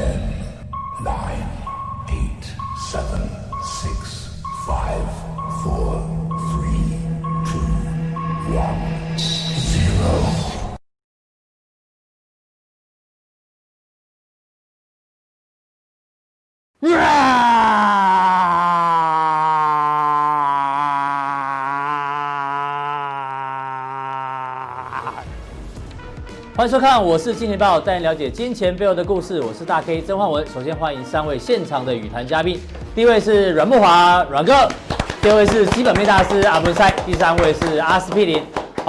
[0.00, 0.29] dead.
[26.70, 29.40] 收看，我是金钱豹，带你了解金钱背后的故事。
[29.40, 30.46] 我是大 K 曾焕文。
[30.54, 32.60] 首先欢迎三位现场的语谈嘉宾，
[32.94, 34.68] 第一位是阮木华阮哥，
[35.20, 38.40] 第二位是基本面大师阿文塞，第三位是阿司匹林。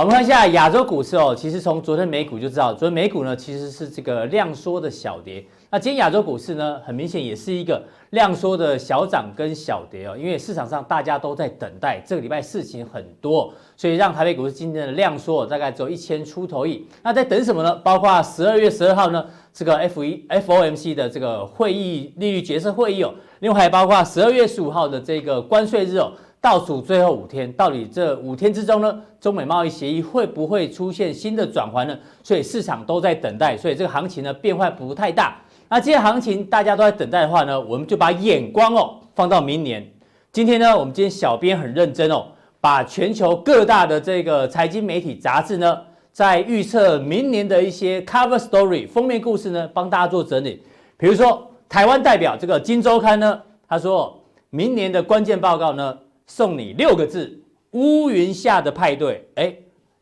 [0.01, 5.45] 我们看一下亚洲股市哦，其实从昨天美股就知道，昨天美股呢其实是这个量缩的小跌。
[5.69, 16.83] 那今天亚洲股市呢，很明显也是一个量缩的小涨跟小跌哦，因为市场上大家都在等待，这个礼拜事情很多，所以让台北股市今天的量缩大概只有一千出头亿。
[17.03, 17.75] 那在等什么呢？
[17.83, 19.23] 包括十二月十二号呢，
[19.53, 26.11] 这个 F 一 FOMC 的这个会议利率决策会议哦，另外还包括十二月十五号的这个关税日哦，
[26.41, 31.95] 倒数最后五天，到底这五天之中呢，中美贸易协议会不会出现新的转圜呢？
[32.23, 35.39] 所以市场都在等待，所以这个行情呢变化不太大。
[35.69, 39.87] 那今天行情大家都在等待的话呢，我们就把眼光哦放到明年。
[40.31, 42.25] 今天呢，我们今天小编很认真哦，
[42.59, 45.79] 把全球各大的这个财经媒体杂志呢，
[46.11, 50.63] 在预测明年的一些 cover story 封面故事呢，帮大家做整理。
[50.97, 55.97] 比如说，台湾代表这个《金周刊》呢，他说明年的关键报告呢，
[56.33, 57.37] 送你六个字：
[57.71, 59.27] 乌云下的派对。
[59.35, 59.53] 哎，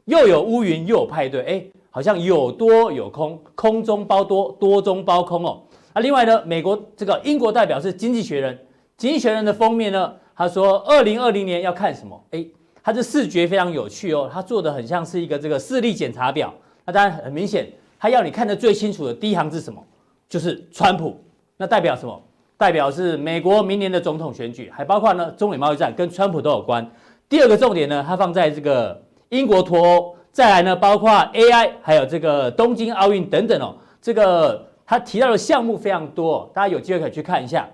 [0.06, 1.66] 又有乌云又有派对，哎。
[1.92, 5.64] 好像有多有空，空中包多，多中包空哦。
[5.92, 8.54] 啊，另外呢，美国这个英国代表是《经济学人》，
[8.96, 12.24] 《经济学人》的封面呢，他说二零二零年要看什么？
[12.30, 12.46] 哎，
[12.84, 16.54] 他这视觉非常有趣哦，他做的很像是一个这个视力检查表。
[16.86, 17.68] 那当然很明显，
[18.00, 19.84] 他要你看的最清楚的第一行是什么？
[20.30, 21.20] 就是川普。
[21.58, 22.22] 那代表什么？
[22.60, 26.86] 代表是美国明年的总统选举，还包括呢中美贸易战跟川普都有关。
[27.30, 30.14] 第二个重点呢，它放在这个英国脱欧。
[30.34, 33.78] 再来呢，包括 AI，还有这个东京奥运等等哦。
[34.02, 37.66] 这个他提到的项目非常多，大家有机会可以去看一下。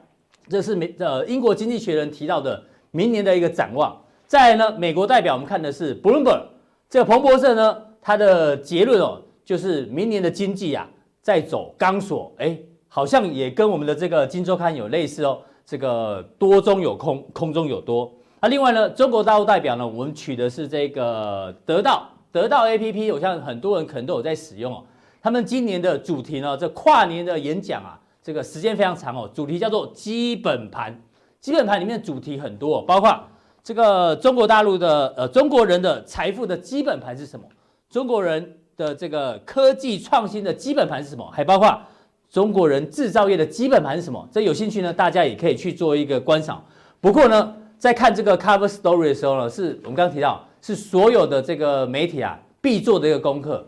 [0.47, 3.99] 这是美呃英国经济学人提到的明年的一个展望。
[4.27, 6.43] 再来呢，美国代表我们看的是 Bloomberg，
[6.91, 10.87] 这个彭博社呢，它的结论哦，就是明年的经济啊
[11.23, 12.55] 在走钢索，哎，
[12.95, 15.41] 好像也跟我们的这个《金周刊》有类似哦。
[15.65, 18.09] 这个多中有空，空中有多。
[18.39, 22.07] 那另外呢，中国大陆代表呢，我们取的是这个得到。
[22.31, 24.81] 得到 APP，我相信很多人可能都有在使用哦。
[25.21, 29.29] 他们今年的主题呢，这跨年的演讲啊，这个时间非常长哦。
[29.33, 30.97] 主题叫做基本盘，
[31.41, 33.13] 基本盘里面主题很多，包括
[33.61, 37.45] 这个中国大陆的呃中国人的财富的基本盘是什么？
[37.89, 41.29] 中国人的这个科技创新的基本盘是什么？
[41.33, 41.77] 还包括
[42.35, 44.27] 中国人制造业的基本盘是什么？
[44.29, 46.61] 这有兴趣呢，大家也可以去做一个观赏。
[46.99, 50.45] 不过呢，在看这个 cover story 的时候呢，是我们刚刚提到。
[50.61, 53.65] 是所有的这个媒体啊必做的一个功课，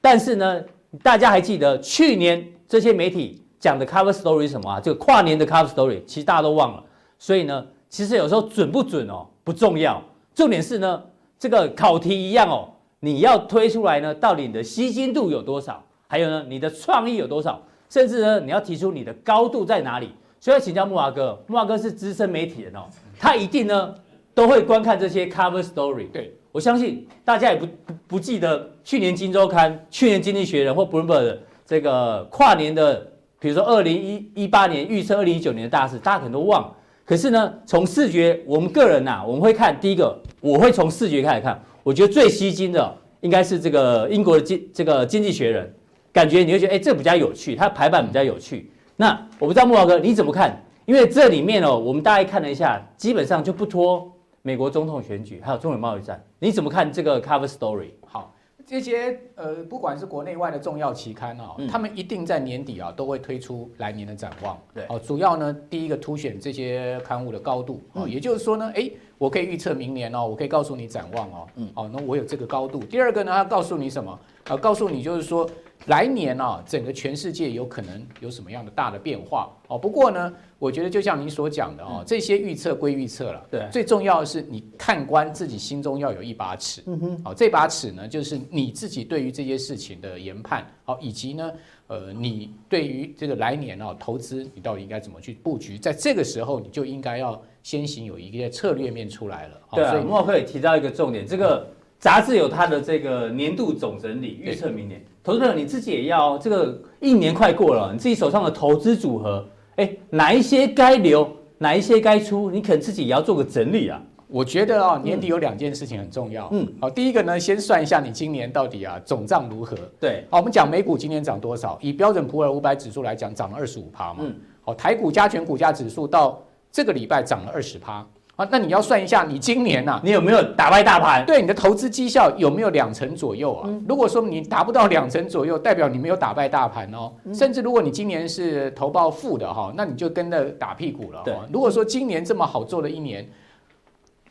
[0.00, 0.60] 但是呢，
[1.02, 4.78] 大家还记得去年这些媒体讲的 cover story 是什么啊？
[4.80, 6.84] 这个跨年的 cover story，其实大家都忘了。
[7.18, 10.02] 所以呢，其实有时候准不准哦不重要，
[10.34, 11.02] 重点是呢，
[11.38, 12.68] 这个考题一样哦，
[13.00, 15.82] 你要推出来呢，到底你的吸睛度有多少？
[16.08, 17.62] 还有呢，你的创意有多少？
[17.92, 20.08] 甚至呢，你要提出你的高度在哪里？
[20.40, 22.88] 所以要请教木华哥，木华哥是资深媒体人哦，
[23.18, 23.94] 他一定呢。
[24.34, 26.10] 都会观看这些 cover story。
[26.10, 33.06] 对，我相信大家也不不不记得去年《金周刊》、去年《经济学人》或 Bloomberg 的这个跨年的，
[33.38, 36.74] 比如说二零一一八年预测二零一九年的大事，大家可能都忘了。
[37.04, 41.62] 可是呢，从视觉，我们个人呐、啊，我们会看第一个，我会从视觉开始看。
[41.82, 45.66] 我觉得最吸睛的应该是这个英国的经这个《经济学人》，
[46.12, 48.70] 感觉你会觉得哎，这比较有趣，它排版比较有趣。
[48.96, 50.62] 那我不知道木华哥你怎么看？
[50.84, 54.10] 因为这里面哦，我们大概看了一下，基本上就不脱。
[54.44, 57.90] 美国总统选举，还有中美贸易战，你怎么看这个 cover story？
[58.04, 58.34] 好，
[58.66, 64.58] 这些呃，不管是国内外的重要期刊啊，嗯、他们一定在年底啊都会推出来年的展望。
[64.74, 68.90] 对，哦，主要呢，第一个凸显这些刊物的高度，哦，嗯、也就是说呢，哎，
[69.22, 72.80] 我可以预测明年哦，我可以告诉你展望哦，嗯，哦，那我有这个高度。
[72.80, 74.10] 第二个呢，他告诉你什么？
[74.10, 74.20] 啊、
[74.50, 75.48] 呃，告诉你就是说。
[75.86, 79.76] 来年啊，整个全世界有可能有什么样的大的变化哦？
[79.76, 91.50] 不过呢，我觉得就像您所讲的哦，这些预测归预测了，对，最重要的是你看官自己心中要有一把尺，嗯哼，哦，这把尺呢，就是你自己对于这些事情的研判，好，以及呢，
[91.88, 95.76] 呃，你对于这个来年啊投资，你到底应该怎么去布局？
[95.76, 99.60] 在这个时候，你就应该要先行有一个策略面出来了。
[99.72, 101.66] 对啊，所以莫克也提到一个重点，这个
[101.98, 105.02] 杂志有它的这个年度总整理，预测明年。
[105.24, 114.02] 投资朋友你自己也要，这个一年快过了，你自己手上的投资组合，哎，哪一些该留，哪一些该出，你可能自己也要做个整理啊。
[114.26, 116.48] 我觉得啊，年底有两件事情很重要。
[116.52, 119.76] 嗯，好，第一个呢，先算一下你今年到底啊总账如何。
[120.00, 121.78] 对，好，我们讲美股今年涨多少？
[121.82, 124.20] 以标准普尔五百指数来讲，涨了二十五趴嘛。
[124.20, 126.42] 嗯，好，台股加权股价指数到
[126.72, 128.04] 这个礼拜涨了二十趴。
[128.34, 131.22] 啊，那你要算一下，你今年呐、啊，你有没有打败大盘？
[131.26, 133.64] 对，你的投资绩效有没有两成左右啊？
[133.68, 137.12] 嗯、如果说你达不到两成左右，代表你没有打败大盘哦。
[137.24, 141.20] 嗯、甚至如果你今年是投报负的哈，那你就跟着打屁股了。
[141.26, 143.28] 对，如果说今年这么好做的一年，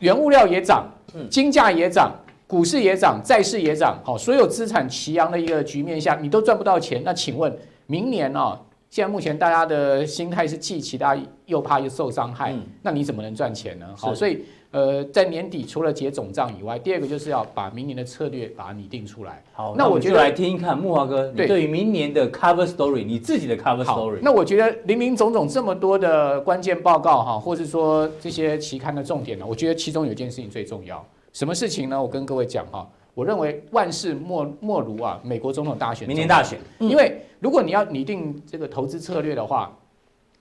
[0.00, 0.90] 原物料也涨，
[1.30, 2.10] 金价也涨，
[2.48, 7.00] 股市也涨，债市也涨，好，所有资产齐扬的一个局面下，你都赚不到钱。
[7.04, 7.56] 那请问
[7.86, 8.58] 明年呢？
[8.92, 13.86] 现在目前大家的心态是既期待又怕又受伤害，嗯、那你怎么能赚钱呢？
[13.96, 19.42] 好，所以呃，在年底除了结总账以外，第二个就是要把明年的策略把它拟定出来。
[19.54, 24.18] 好，那我觉得来听一看木华哥，对，于明年的 cover story，你自己的 cover story。
[24.20, 31.02] 那我觉得林林总总这么多的关键报告哈，或是说这些期刊的重点呢，我觉得其中有一件事情最重要，
[31.32, 32.02] 什么事情呢？
[32.02, 32.86] 我跟各位讲哈。
[33.14, 36.58] 我认为万事莫莫如啊，美国总统大选，明年大选。
[36.78, 39.76] 因为如果你要拟定这个投资策略的话，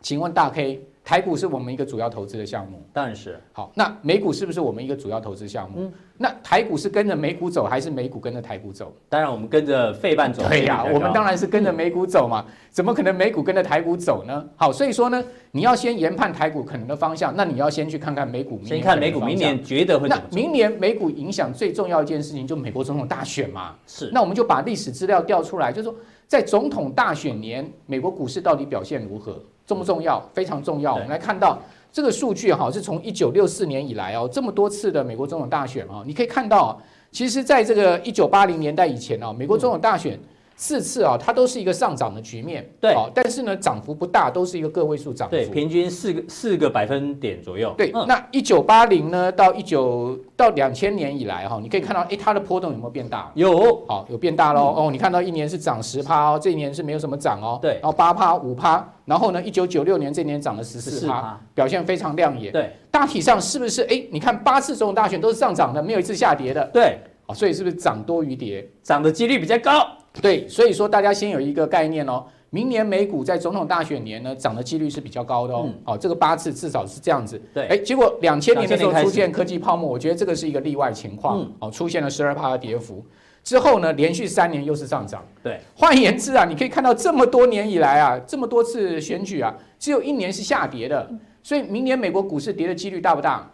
[0.02, 0.80] 请问大 K。
[1.04, 3.36] 台股是我们一个主要投资的项目，当然是。
[3.52, 5.82] 好，那美股是不是我们一个主要投资项目？
[5.82, 8.94] 嗯，那台股是跟着美股走，还是美股跟着台股走？
[9.10, 10.44] 当然，我们跟着费半走。
[10.48, 14.48] 对呀，我们当然是跟着美股走嘛，怎么可能美股跟着台股走呢？
[14.56, 18.62] 好，所以说呢，你要先研判台股可能的方向，那你要先去看看美股。
[18.64, 20.24] 先看美股明年觉得会怎么？
[20.30, 23.76] 那明年美股影响最重要一件事情，就美国总统大选嘛。
[23.88, 24.12] 是。
[24.14, 25.96] 那我们就把历史资料调出来，就是说
[26.32, 29.38] 在总统大选年，美国股市到底表现如何？
[29.68, 30.18] 重不重要？
[30.34, 30.94] 非常重要。
[30.94, 31.60] 我们来看到
[31.92, 36.82] 这个数据哈，是从一九六四年以来哦，这么多次的美国总统大选啊，你可以看到，
[37.12, 40.18] 其实在这个一九八零年代以前啊，美国总统大选。
[40.62, 47.74] 四次啊，它都是一个上涨的局面，对，但是呢，涨幅不大，都是一个个位数涨幅，对，平均四个四个百分点左右。
[47.76, 53.32] 对，嗯、那一九八零呢，到一九到两千年以来哈，你可以看到，哎，它的波动有没有变大？
[53.34, 54.76] 有，好，有变大喽。
[54.78, 62.54] 嗯、哦，你看到一年是涨十趴哦，这一年是没有什么涨哦，对，然后八趴五趴，然后呢，一九九六年这年涨了十四趴，表现非常亮眼。
[62.54, 63.82] 对，大体上是不是？
[63.86, 66.64] 哎，你看八次总统大选都是上涨的，没有一次下跌的。
[66.72, 67.00] 对，
[67.32, 68.68] 哦，所以是不是涨多于跌？
[68.84, 69.88] 涨的几率比较高。
[70.22, 75.58] 对，所以说大家先有一个概念哦，明年美股在总统大选年呢，涨的几率是比较高的哦。
[75.58, 77.42] 好、嗯哦，这个八次至少是这样子。
[77.54, 81.40] 对，哎，结果两千年的时候出现科技泡沫，我觉得这个是一个例外情况。
[81.40, 83.04] 嗯，哦，出现了十二趴的跌幅
[83.42, 85.26] 之后呢，连续三年又是上涨。
[85.42, 91.10] 对，换言之啊，你可以看到这么多年以来啊，这么多次选举啊，只有一年是下跌的。
[91.42, 93.50] 所以明年美国股市跌的几率大不大？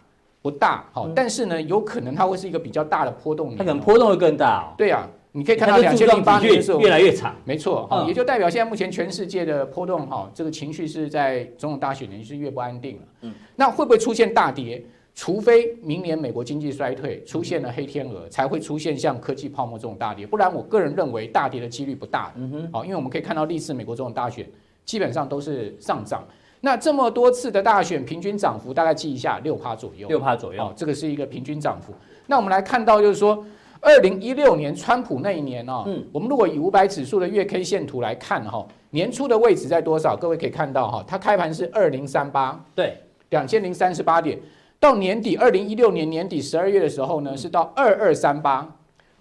[0.48, 0.84] 不大。
[0.92, 3.54] 好、但是呢，有可能它会是一个比较大的波动。
[3.56, 4.74] 它可能波动会更大、哦。
[4.78, 5.06] 对啊。
[5.30, 13.02] 你可以看到两千零八年的时候越来越长，没错，哈，也就代表现在目前全世界的波动，哈，这个情绪是在总统大选年是越不安定了。
[13.20, 14.82] 嗯，那会不会出现大跌？
[15.14, 20.26] 除非明年美国经济衰退出现了黑天鹅，才会出现像科技泡沫这种大跌。
[20.26, 22.32] 不然，我个人认为大跌的几率不大。
[22.36, 24.48] 嗯哼，好，因为我们可以看到历次美国总统大选
[24.86, 26.24] 基本上都是上涨。
[26.60, 31.92] 那这么多次的大选，平均涨幅大概记一下六趴左右，六趴左右，哦，这个是一个平均涨幅。
[32.26, 33.44] 那我们来看到就是说。
[33.80, 40.16] 二零一六年川普那一年哦，嗯，我们如果以五百指数的月 K 线图来看哈，年初的位置在多少？
[40.16, 42.96] 各位可以看到哈，它开盘是二零三八，对，
[43.30, 44.36] 两千零三十八点，
[44.80, 48.68] 到年底二零一六年年底十二月的时候呢，是到二二三八，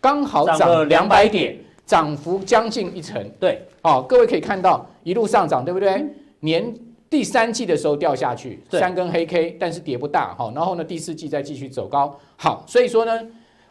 [0.02, 6.04] 刚好涨了两百点，涨幅将近一成，对，哦，各位可以看到一路上涨，对不对？
[6.40, 6.74] 年
[7.10, 13.28] 第三季的时候掉下去，三根黑 K，但是跌不大哈，然后呢，第四季再继续走高，好，所以说呢。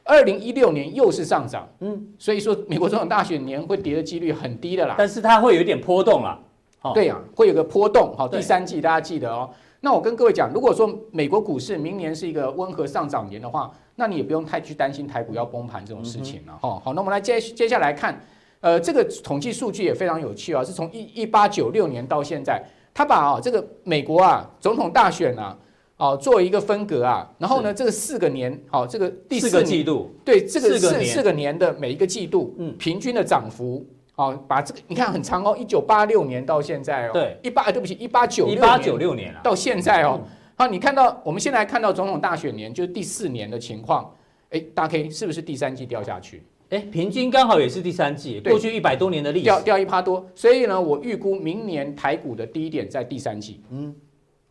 [0.08, 6.38] 二零一六年又是上涨，嗯，所以说美国总统大选年会跌的几率很低的啦，但是它会有一点波动啦，
[6.82, 9.50] 哦、对呀、啊，会有个波动，好，第三季大家记得哦。
[9.80, 16.80] 那我跟各位讲，如果说美国股市明年是一个温和上涨年的话，那你也不用太去担心台股要崩盘这种事情了，哈。
[16.84, 18.20] 好，那我们来接接下来看，
[18.60, 22.62] 呃，这个统计数据也非常有趣啊，是从一一八九六年到现在，
[22.96, 25.54] 他把啊这个美国啊总统大选啊。
[25.98, 33.82] 哦，做一个分隔啊，然后呢，这个四个年，好，这个第四个季度，对，这个四四个年的每一个季度，嗯，平均的涨幅，
[34.16, 40.20] 哦，把这个你看很长哦，一九八六年到现在哦，对，一八，对不起，一八九一八九六年到现在哦，
[40.54, 44.14] 好，你看到我们现在看到总统大选年就是第四年的情况，
[44.50, 46.42] 哎，大 K 是不是第三季掉下去？
[46.70, 53.94] 哎，平均刚好也是第三季，过去一百多年的历史掉掉一趴多，所以呢，我预估明年台股的低点在第三季，嗯。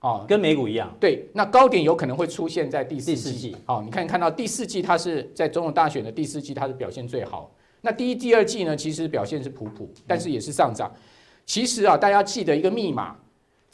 [0.02, 3.12] 哦，跟美股一样，对，那高点有可能会出现在第四季。
[3.12, 7.52] 第四季，哦，你看看到第四季，它是在总统大选的第四季，它是表现最好。
[7.82, 10.94] 那第一、第二季呢，其实表现是普普，但是也是上涨。
[11.44, 13.16] 其实啊，大家记得一个密码。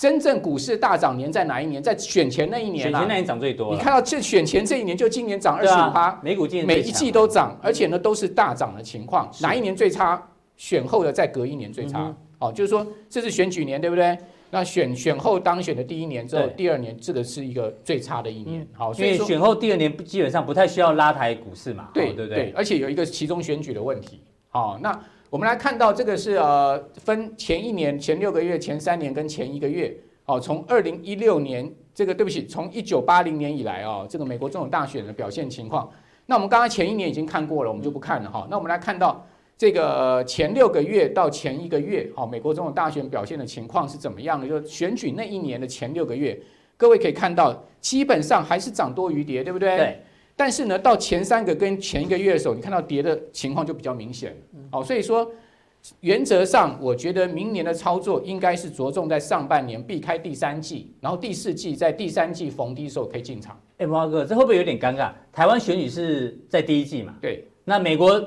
[0.02, 1.80] 真正股市大涨年在哪一年？
[1.80, 3.72] 在选前那一年，选前那一年涨最多。
[3.72, 9.30] 你看到这选前这一年，就今年涨二十五趴，美股今年每一季都涨，而且呢都是大涨的情况。
[9.42, 10.20] 哪一年最差？
[10.58, 12.12] 选后的再隔一年最差。
[12.40, 14.18] 哦，就是说这是选举年，对不对？
[14.50, 18.68] 那选选后当选的第一年之后，第二年这个是一个最差的一年。
[18.74, 21.90] 好，所以选后第二年基本上不太需要拉抬股市嘛？
[21.94, 24.24] 对对对，而且有一个其中选举的问题。
[24.50, 25.00] 好，那。
[25.32, 29.96] 我们来看到这个是呃分前一年、前六个月、前三年跟前一个月，
[30.26, 35.90] 哦，从二零一六年这个对不起，从一九八零年以来哦，这个美国总统大选的表现情况。
[36.26, 38.46] 那我们刚刚前一年已经看过了，我们就不看了哈。
[38.52, 39.26] 那我们来看到
[39.58, 44.46] 这个前六个月到前一个月，哦，美国总统大选表现的情况是怎么样的？
[44.46, 46.38] 就是选举那一年的前六个月，
[46.76, 49.78] 各位可以看到，基本上还是涨多于跌，对不对？
[49.78, 50.02] 对。
[50.34, 54.36] 但是呢，到前三个跟前一个月的时候，你看到跌的情况就比较明显。
[54.72, 55.30] 好，所以说
[56.00, 63.60] 原则上，我觉得明年的操作应该是着重在上半年避开第三季，然后第四季在第三季逢低时候可以进场。
[63.78, 65.12] 哎，慕驊哥，这会不会有点尴尬？
[65.34, 67.16] 台湾选举是在第一季嘛？
[67.22, 67.46] 对。
[67.64, 68.24] 那美国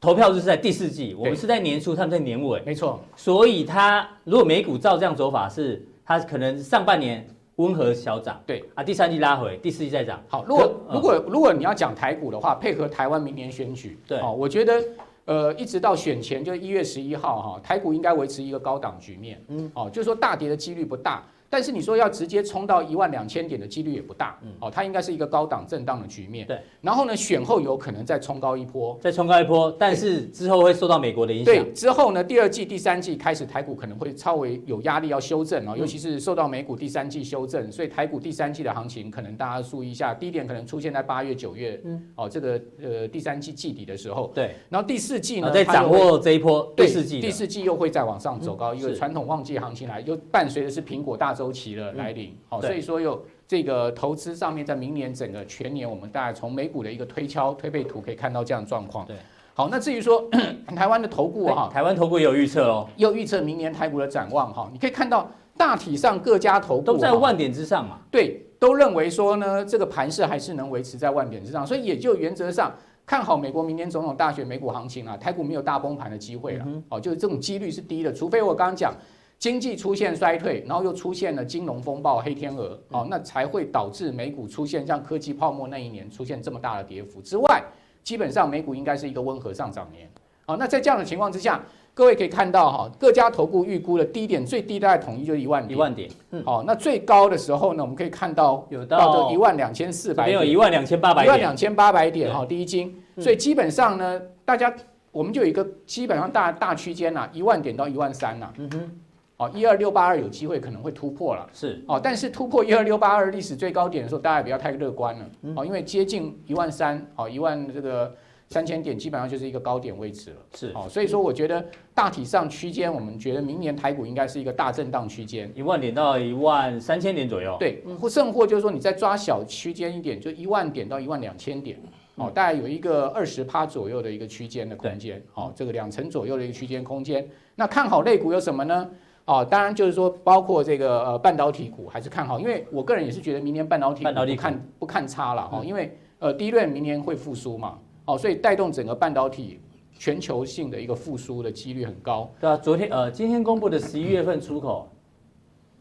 [0.00, 2.60] 投票就是在第四季，我们是在年初，他们在年尾。
[2.66, 3.00] 没错。
[3.16, 7.26] 所以他如果美股照这样走法是，是他可能上半年。
[7.58, 10.22] 温和小涨，对啊，第三季拉回，第四季再涨。
[10.28, 14.80] 好，如果如果如果你要讲台股的话，配合台湾明年选举，对，哦，我觉得
[15.28, 21.22] 呃，一直到选前就一月十一号哈，台股应该维持一个高档局面，嗯，哦，就是说大跌的几率不大。
[21.50, 26.60] 但是你说要直接冲到一万两千点的几率也不大，嗯，哦，它应该是一个高档震荡的局面，对。
[26.82, 31.54] 然后呢，选后有可能再冲高一波，再冲高一波，但是之后会受到美国的影响。
[31.54, 44.54] 对，之后呢，第二季、第三季开始台股可能会稍微有压力要修正哦，尤其是受到美股第三季修正，所以台股第三季的行情可能大家注意一下，低点可能出现在八月、九月，嗯，哦，这个呃第三季季底的时候，对。
[44.68, 52.36] 然后第四季呢，在掌握这一波，第四季，第四季又会再往上走高，因为传统旺季行情来，又伴随的是苹果大周期的来临。
[52.48, 59.06] 好，所以说有这个投资上面，在明年整个全年，我们大概从美股的一个推敲推背图可以看到这样的状况。
[59.06, 59.16] 对，
[59.54, 60.28] 好，那至于说
[60.74, 72.74] 台湾的投顾哈，台湾投顾也有预测哦，又预测明年台股的展望哈，你可以看到大体上各家投顾都在万点之上嘛，对，都认为说呢，这个盘势还是能维持在万点之上，所以也就原则上
[73.06, 78.92] 看好美国明年总统大选美股行情啊，台股没有大崩盘的机会了，哦，就是这种几率是低的，除非我刚刚讲。
[79.38, 87.22] 经济出现衰退，然后又出现了金融风暴、黑天鹅，哦，那才会导致美股出现像科技泡沫那一年出现这么大的跌幅。
[87.22, 87.62] 之外，
[88.02, 90.10] 基本上美股应该是一个温和上涨年。
[90.44, 91.62] 好，那在这样的情况之下，
[91.94, 95.76] 各位可以看到哈，各家投顾预估的低点最低大概统一就是一万点。
[95.76, 96.10] 一万点。
[96.44, 103.00] 好，那最高的时候呢，我们可以看到有到一万两千四百，没有一万两千八百，一万两千八百点哈，第一金。
[103.18, 104.74] 所以基本上呢，大家
[105.12, 108.52] 我们就有一个基本上大大区间呐，一万点到一万三呐。
[108.56, 108.90] 嗯哼。
[109.38, 111.80] 哦，一二六八二有机会可能会突破了，是。
[111.86, 118.12] 哦，但是突破一二六八二历史最高点的时候，大家也不要太乐观了，哦，因为接近一万三，哦，一万这个
[118.48, 120.72] 三千点基本上就是一个高点位置了，是。
[120.74, 121.64] 哦，所以说我觉得
[121.94, 131.80] 大体上区间，我们觉得明年台股应该是一个大震荡区间，一万点到一万三千点左右，对，或甚或就是说你再抓小区间一点，就一万点到一万两千点，
[132.16, 138.90] 哦，大概有一个二十趴左右的一个区间的空间，哦，这个两成左右的一个区间空间，那看好类股有什么呢？
[139.28, 149.60] 哦，当然就是说，包括这个呃半导体股还是看好，因为我个人也是觉得明年半导体不看不看差了哈，因为呃第一轮明年会复苏嘛，哦，所以带动整个半导体
[149.98, 152.30] 全球性的一个复苏的几率很高。
[152.40, 154.88] 对啊，昨天呃今天公布的十一月份出口，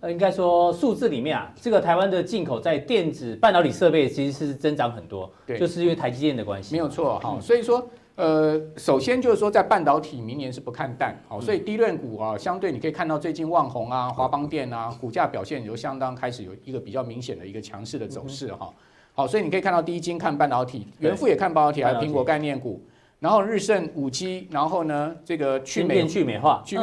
[0.02, 6.76] 呃应该说数字里面啊，这个台湾的进口在电子半导体设备其实是增长很多，对，就是因为台积电的关系。
[6.76, 7.88] 没有错哈，所以说。
[8.18, 18.74] 呃，首先就是说，在半导体明年是不看淡，好，所以低润股啊，相对你可以看到最近旺宏啊、华邦电啊，股价表现就相当开始有一个比较明显的一个强势的走势哈，
[19.14, 22.82] 好，所以你可以看到第一金看半导体，元富也看半导体，还有苹果概念股，
[23.20, 26.76] 然后日盛五 G，然后呢，这个去美去美化，去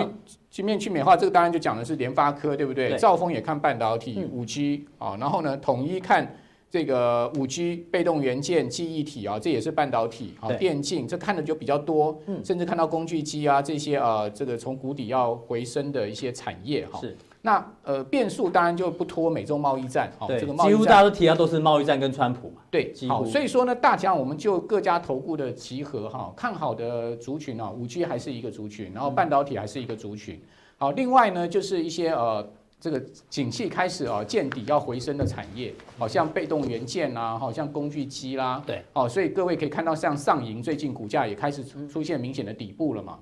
[0.53, 2.97] 去面去美化，这个当然就讲的是联发科，对不对？
[2.97, 6.33] 兆丰也看半导体五 G 啊，然后呢，统一看。
[6.75, 16.99] 这个五 G 被动元件、记忆体啊，这也是半导体啊，电竞这看的就比较多，甚至看到工具机啊这些啊，这个从谷底要回升的一些产业哈。
[17.01, 17.17] 是。
[17.43, 22.63] 那呃，变数当然就不脱美洲贸易战哈，这个贸易战几乎大家都提到都是贸易战跟川普嘛。
[22.73, 30.43] 对，好，所以说呢，大家我们就各家投顾的集合哈，看好的族群啊，五 G 还是一个族群，然后半导体还是一个族群。
[30.77, 32.45] 好，另外呢，就是一些呃。
[32.85, 43.19] 这个景气开始啊见底要回升的产业，好像被动元件啊，好像工具机啦，对，哦，所以各位可以看到，像上银最近股价也开始出出现明显的底部了嘛，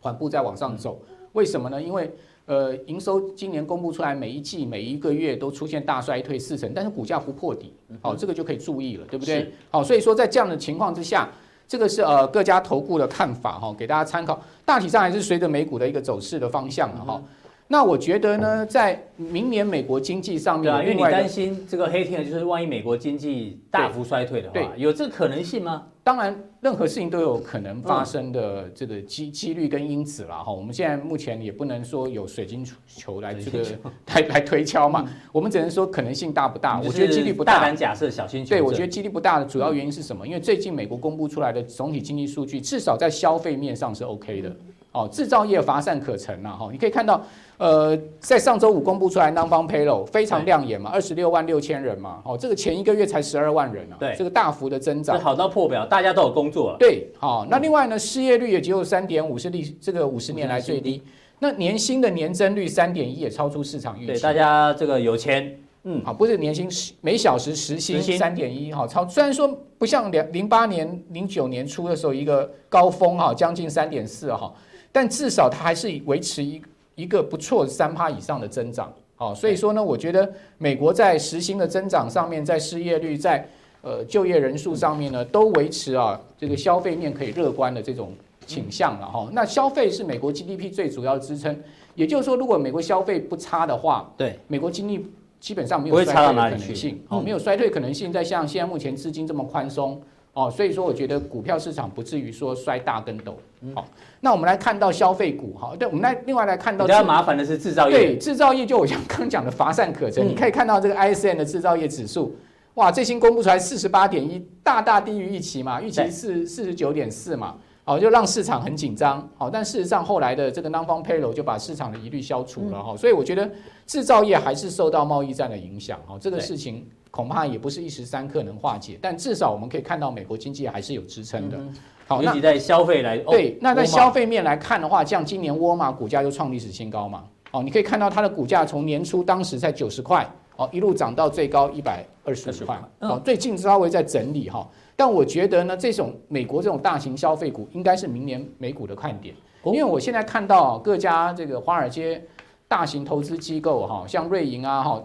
[0.00, 1.00] 缓步在往上走。
[1.34, 1.80] 为什么呢？
[1.80, 2.12] 因为
[2.46, 9.52] 呃营收今年公布出来，每一季每一个月都出现大衰退四成，但是股价不破底，好，这个就可以注意了，对不对？
[9.70, 11.30] 好，所以说在这样的情况之下，
[11.68, 14.42] 这个是呃各家投顾的看法哈，给大家参考。
[14.64, 17.22] 大体上还是随着美股的一个走势的方向哈。
[17.70, 25.86] 那我觉得呢，在明年美国经济上面，因为你担心这个黑天鹅，就是万一美国经济大幅衰退的话，对，有这个可能性吗？
[26.02, 30.50] 当然，任何事情都有可能发生的这个机几率跟因子了哈。
[30.50, 33.62] 我们现在目前也不能说有水晶球来这个
[34.14, 36.80] 来来推敲嘛，我们只能说可能性大不大？
[36.80, 37.58] 我觉得几率不大。
[37.58, 38.42] 大胆假设，小心。
[38.46, 40.26] 对，我觉得几率不大的主要原因是什么？
[40.26, 44.56] 因为最近美国公布出来的总体经济数据，至少在消费面上是 OK 的。
[44.98, 47.20] 哦，制造业乏善可陈呐，哈，你可以看到。
[47.58, 56.76] 呃，在上周五公布出来，Non-Farm Payroll 非常亮眼嘛，二十六万六千人嘛，哦，这个前一个月才十二万人啊，对，这个大幅的增长，好到破表，大家都有工作了。
[56.78, 61.02] 对，好，那另外呢，失业率也只有三点五，是历这个五十年来最低。
[61.40, 64.06] 那年薪的年增率三点一，也超出市场预期。
[64.06, 66.68] 对，大家这个有钱，嗯，好，不是年薪
[67.00, 74.52] 每小时时薪三点一，哈，超虽然说不像两零八年、零九年初的时候一个高峰哈，将近三点四哈，
[74.92, 76.62] 但至少它还是维持一。
[76.94, 80.28] 一个不错三趴以上的增长，好，所以说呢，我觉得
[80.58, 83.48] 美国在实行的增长上面，在失业率，在
[83.82, 88.12] 呃就业人数上面呢，都维持啊这个消费面可以乐观的这种
[88.48, 89.28] 倾向了哈。
[89.32, 91.56] 那消费是美国 GDP 最主要的支撑，
[91.94, 100.02] 也就是说，如果美国消费不差的话，对，美国经济基本上没有衰退的可能性，哦，没有衰退可能性，在像现在目前资金这么宽松。
[100.38, 103.36] 哦，所以说我觉得股票市场不至于说摔大跟斗。
[103.74, 103.84] 好，
[104.20, 107.98] 那我们来看到消费股哈，对，我们来另外来看到比较麻烦的是制造业。
[107.98, 110.24] 对，制造业就我像刚讲的乏善可陈。
[110.24, 112.36] 你可以看到这个 ISM 的制造业指数，
[112.74, 119.28] 哇，最新公布出来四十八点一，大大低于预期嘛，预期是四十九点四嘛，好，就让市场很紧张。
[119.36, 123.50] 好，但事实上后来的这个 Non-Farm Payroll 就把市场的疑虑消除了哈，所以我觉得
[123.86, 125.98] 制造业还是受到贸易战的影响。
[126.06, 126.86] 哈，这个事情。
[127.10, 131.56] 恐怕也不是一时三刻能化解，但至少我们可以看到美国经济还是有支撑的。
[131.56, 131.74] 嗯、
[132.06, 137.24] 好，尤其在消费来对，那在消费面来看的话，像今年沃尔玛股价就创历史新高嘛。
[137.50, 142.78] 哦，你可以看到它的股价从年初当时在九十块，哦，一路涨到最高一百二十块。
[143.00, 152.22] 哦，最近稍微在整理哈，但我觉得呢，这种美国这种大型消费股应该是明年美股的看点，因为我现在看到各家这个华尔街
[152.68, 155.02] 大型投资机构哈，像瑞银啊哈。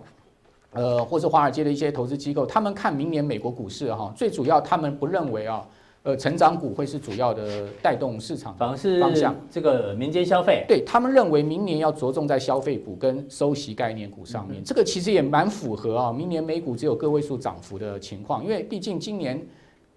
[0.74, 5.66] 呃，或是华尔街的一些投资机构，他们看明年美国股市哈，最主要他们不认为啊，
[6.02, 10.66] 呃，成长股会是主要的带动市场方向，反而是这个民间消费。
[10.68, 19.40] 对，他们认为明年要着重在消费股跟收息概念股上面，嗯、这个其实也蛮符合啊，明年美股只有个位数涨幅的情况，因为毕竟今年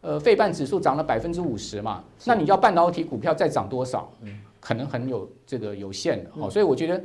[0.03, 4.13] 呃费半指数涨了百分之五十嘛，那你要半导体股票再涨多少？
[4.21, 7.03] 嗯，可能很有这个有限的，哦，所以我觉得。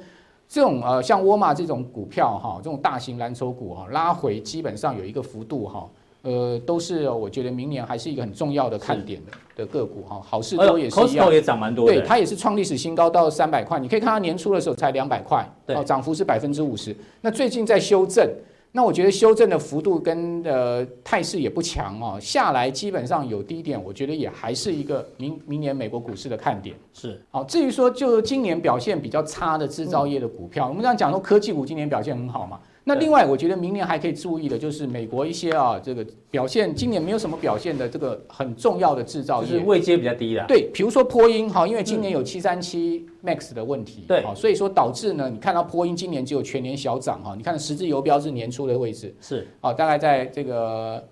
[0.51, 5.89] 这种呃，像沃尔玛这种股票哈，这种大型蓝筹股哈，拉回基本上有一个幅度哈，
[6.23, 10.21] 呃，都是我觉得明年还是一个很重要的看点的的个股哈。
[10.21, 13.79] 好事多也是一样，哎、也涨蛮多的，对，它也是创历史新高到三百块。
[13.79, 16.93] 你可以看它年初的时候才两百块，哦，涨幅是百分之五十。
[17.21, 18.29] 那最近在修正。
[18.73, 26.75] 那我觉得修正的幅度跟呃态势也不强哦，下来基本上有低点，我觉得也还是一个明明年美国股市的看点。
[26.93, 32.60] 是，好，至于说就今年表现比较差的制造业的股票，嗯、我们这样讲说科技股今年表现很好嘛。
[32.83, 40.43] 那另外，我觉得明年还可以注意的，就是美国一些啊，这个表现今年没有什么表现的这个很重要的制造业，是位阶比较低的。
[40.47, 51.03] 对，比如说波音哈，因为今年有七三七 MAX 的问题，对，所以说导致呢，你看到波音今年只有全年小涨哈，你看十字游标是年初的位置，是，啊，大概在这个。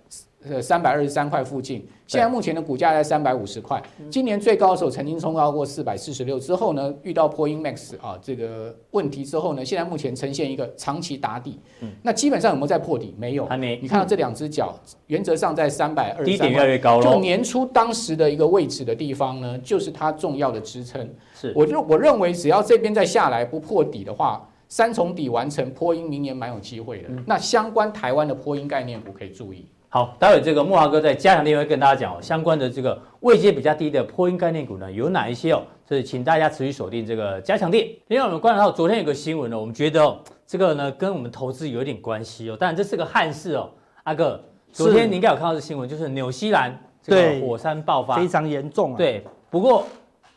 [0.50, 3.80] 呃，三百二十三块附近，现在目前的股价在三百五十块。
[4.10, 11.60] 今年最高的时候曾经冲高过四百四十六，之后呢，遇到波音 Max 啊这个问题之后呢，现在目前呈现一个长期打底。
[11.82, 13.14] 嗯，那基本上有没有在破底？
[13.16, 13.78] 没有，还没。
[13.80, 14.74] 你看到这两只脚，
[15.06, 17.04] 原则上在三百二低点越来越高了。
[17.04, 21.08] 就年初当时的一个位置的地方呢，就是它重要的支撑。
[21.36, 27.10] 是，我就我认为只要这边再下来不破底的话，三重底完成，波音明年蛮有机会的。
[27.28, 29.68] 那相关台湾的波音概念股可以注意。
[29.92, 35.64] 好，待会这个木华哥在加强錠会跟大家讲哦，相关的这个位阶比较低的破音概念股呢，有哪一些哦？
[35.88, 37.90] 所以请大家持续锁定这个加强錠。
[38.08, 42.56] 另外，我们观察到昨天有个新闻呢，我们觉得哦，这个呢跟我们投资有点关系哦。
[42.56, 43.68] 当然这是个憾事哦，
[44.04, 44.40] 阿哥，
[44.72, 48.98] 昨天你应该有看到这新闻，就是纽西兰这个火山爆发非常严重啊。
[48.98, 49.88] 对，不过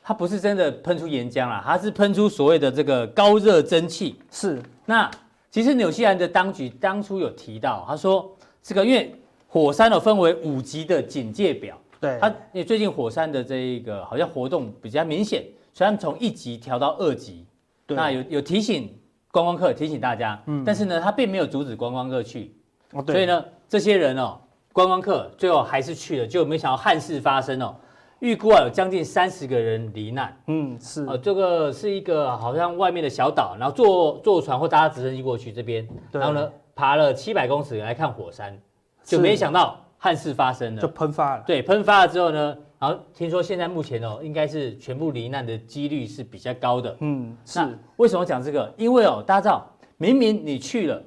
[0.03, 4.19] 它不是真的喷出岩浆啦，它是喷出所谓的这个高热蒸汽。
[4.31, 5.11] 是，那。
[5.51, 9.15] 其实纽西兰的当局当初有提到，他说这个因为
[9.53, 17.45] 火山呢分为五级的警戒表，对，它因为最近火山的这一个好像活动比较明显，所以他们从一级调到二级。
[17.87, 18.99] 对，那有有提醒
[19.31, 22.57] 观光客，提醒大家，嗯，但是呢，他并没有阻止观光客去，
[22.93, 24.41] 哦，对，所以呢，这些人哦，
[24.73, 27.77] 观光客最后还是去了，就没想到憾事发生哦。
[28.21, 30.35] 预估啊，有将近三十个人罹难。
[30.47, 31.05] 嗯，是。
[31.05, 38.59] 呃，这个是一个好像外面的小岛，然后坐坐船或搭直升机过去这边，然后呢，爬了七百公尺来看火山，
[39.05, 41.45] 就没想到憾事发生了，就喷发了。
[41.47, 46.97] 对，喷发了之后呢，然后听说现在目前哦，应该是全部罹难的几率是比较高的。
[47.01, 47.61] 嗯，是。
[47.97, 48.73] 为什么讲这个？
[48.77, 51.03] 因为哦，大家知道，明明你去了，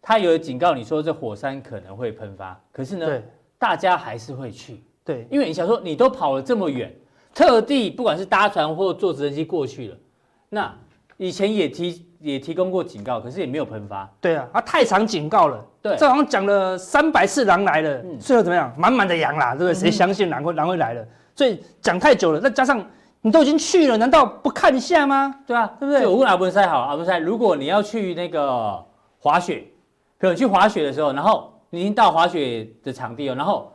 [0.00, 3.22] 他有警告你说这火山可能会喷发，可是呢，
[3.58, 4.82] 大家还是会去。
[5.04, 6.94] 对，因为你想说，你都跑了这么远，
[7.34, 9.96] 特地不管是搭船或坐直升机过去了，
[10.50, 10.78] 那
[11.18, 14.10] 以前也提也提供过警告，可是也没有喷发。
[14.20, 15.62] 对啊，啊太常警告了。
[15.82, 18.72] 对，这好像讲了三百次狼来了，最后怎么样？
[18.78, 19.74] 满满的羊啦，对不对？
[19.74, 21.06] 谁相信狼会狼会来了？
[21.36, 22.84] 所以讲太久了，再加上
[23.20, 25.34] 你都已经去了，难道不看一下吗？
[25.46, 26.06] 对啊，对不对？
[26.06, 28.84] 我问阿文塞好，阿文塞，如果你要去那个
[29.18, 29.64] 滑雪，
[30.18, 33.72] 比如去滑雪的时候，然后你已经到滑雪的场地了，然后。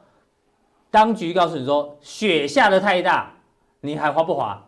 [0.91, 3.32] 当局告诉你说，雪下的太大，
[3.82, 4.63] 你还滑不滑？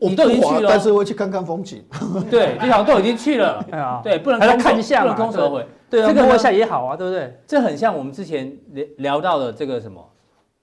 [0.00, 1.84] 我们都已经去了，但是我去看看风景。
[2.30, 3.64] 对，你好像都已经去了。
[4.04, 5.66] 对，不能还要看一下嘛，不能空手回。
[5.90, 7.36] 对，这个摸一下也好啊，对不对？
[7.46, 10.02] 这很像我们之前聊聊到的这个什么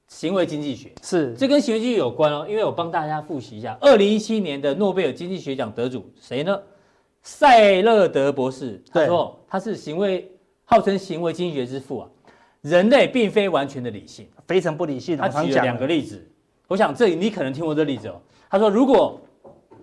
[0.07, 2.45] 行为经济学，是这跟行为经济有关哦。
[2.47, 6.57] 因为我帮大家复习一下，二零一七年的诺贝尔经济学奖得主谁呢？
[7.21, 8.81] 塞勒德博士。
[8.91, 10.31] 他说他是行为
[10.63, 12.07] 号称行为经济学之父啊。
[12.61, 15.17] 人类并非完全的理性，非常不理性。
[15.17, 16.25] 他举了两个例子，
[16.67, 18.21] 我想这里你可能听过这例子哦。
[18.49, 19.21] 他说，如果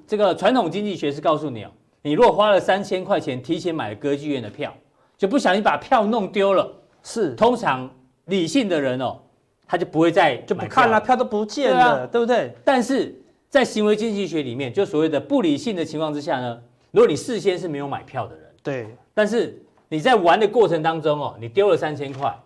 [0.07, 1.71] 这个传统经济学是告诉你哦，
[2.03, 4.75] 你如果花了三千块钱提前买了歌剧院的票，
[5.17, 6.71] 就不小心把票弄丢了，
[7.03, 7.89] 是通常
[8.27, 9.19] 理性的人哦，
[9.67, 12.53] 他就不会再就不看了，票都不见了，对不对？
[12.65, 13.15] 但是
[13.49, 22.37] 在行为经济学里面，就所谓的不理性的情况之下呢，如果你事先是没有买票的人，对，但是你在玩的过程当中哦，你丢了三千块。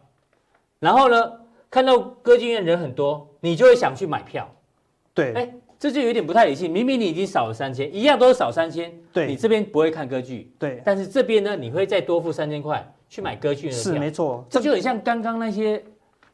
[0.79, 1.33] 然后呢，
[1.71, 4.49] 看到歌剧院人很多，你就会想去买票。
[5.13, 6.71] 对，哎，这就有点不太理性。
[6.71, 8.93] 明明你已经少了三千，一样都是少三千。
[9.15, 10.53] 对，你这边不会看歌剧。
[10.59, 13.83] 对，但是这边呢，你会再多付三千块去买歌剧的票。
[13.83, 15.83] 是没错，这就很像刚刚那些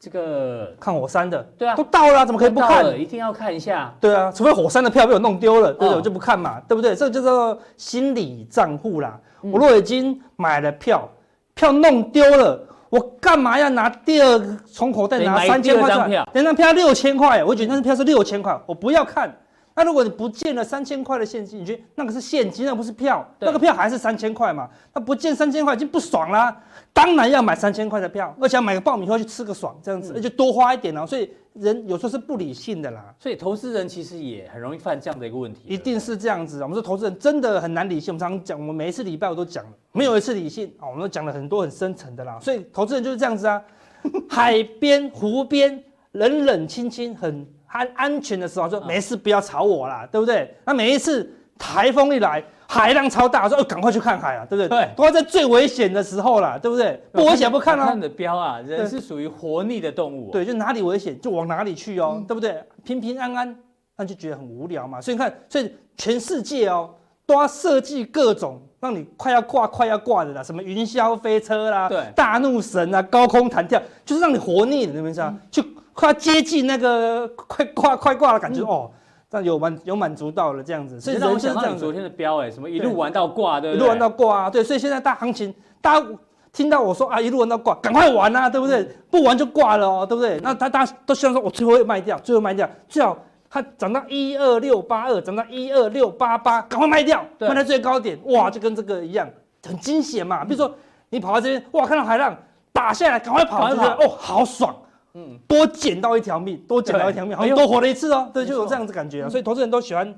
[0.01, 1.41] 这个看火山的。
[1.57, 2.99] 对啊，都到了，怎么可以不看？
[2.99, 3.95] 一定要看一下。
[4.01, 5.95] 对啊，除非火山的票被我弄丢了，对不对？
[5.95, 6.93] 我就不看嘛，对不对？
[6.93, 9.17] 这就叫做心理账户啦。
[9.39, 11.09] 我如果已经买了票，
[11.55, 12.66] 票弄丢了。
[12.89, 16.27] 我干嘛要拿第二个从口袋拿三千块出来？
[16.33, 19.29] 那张票六千块，我觉得那张票是六千块，我不要看。
[19.77, 23.23] 那如果你不见了三千块的现金，你觉得那个是现金，那不是票？
[23.37, 24.67] 那个票还是三千块嘛？
[24.91, 31.05] 那不见三千块已经不爽啦，当然要买三千块的票，而且要买个爆米花去吃个爽，这样子，那就多花一点哦。
[31.05, 33.13] 所以人有时候是不理性的啦。
[33.19, 35.61] 所以投资人其实也很容易犯这样的一个问题。
[35.67, 36.63] 一定是这样子。
[36.63, 38.11] 我们说投资人真的很难理性。
[38.11, 40.89] 我们常常讲，我们每一次礼拜我都讲了，没有一次理性啊。
[40.89, 42.39] 我们都讲了很多很深层的啦。
[42.41, 43.61] 所以投资人就是这样子啊，
[44.27, 47.45] 海边、湖边，冷冷清清，很。
[47.77, 50.55] 安安全的时候说没事，不要吵我啦，对不对？
[50.65, 54.67] 那每一次台风一来，海浪超大，说赶快去看海啊，对不对？
[54.67, 56.99] 对，都要在最危险的时候啦，对不对？
[57.11, 57.85] 不危险不看啊。
[57.85, 60.31] 看的标啊，人是属于活腻的动物。
[60.31, 62.63] 对，就哪里危险就往哪里去哦，对不对？
[62.83, 63.55] 平平安安，
[63.95, 64.99] 那就觉得很无聊嘛。
[64.99, 66.89] 所以你看，所以全世界哦，
[67.25, 75.33] 都要设计各种让你快要挂、快要挂的啦，什么云霄飞车啦，对，大怒神啊，高空弹跳，就是让你活腻的，你们知道？
[75.51, 75.63] 就。
[75.97, 78.91] 快接近那个快挂快挂的感觉、嗯、哦，
[79.31, 81.75] 这样有满有满足到了这样子，所以人生这样。
[81.75, 83.79] 昨天的标哎，什么一路玩到挂，对不对？
[83.79, 86.05] 一路玩到挂啊，对，所以现在大行情，大家
[86.53, 88.83] 听到我说啊，一路玩到挂，赶快玩啊，对不对？
[89.09, 90.39] 不玩就挂了哦，对不对？
[90.43, 93.17] 那大大家都希望说，我最后会卖掉，最后卖掉，最好
[93.49, 99.27] 它涨到一二六八二，涨到一二六八八，赶快卖掉，卖到最高点，哇，就跟这个一样，
[99.65, 100.45] 很惊险嘛。
[100.45, 100.71] 比如说
[101.09, 102.37] 你跑到这边，哇，看到海浪
[102.71, 104.75] 打下来，赶快跑，就觉得哦，好爽。
[105.19, 108.29] 嗯，多捡到一条命，多捡到一条命，好像多活了一次哦。
[108.31, 109.29] 对，就有这样子感觉啊。
[109.29, 110.15] 所以投资人都喜欢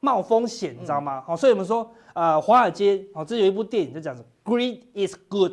[0.00, 1.22] 冒风险，你知道吗？
[1.26, 5.52] 好，所以我们说，呃，华尔街，好，这有一部电影就讲说，Greed is good，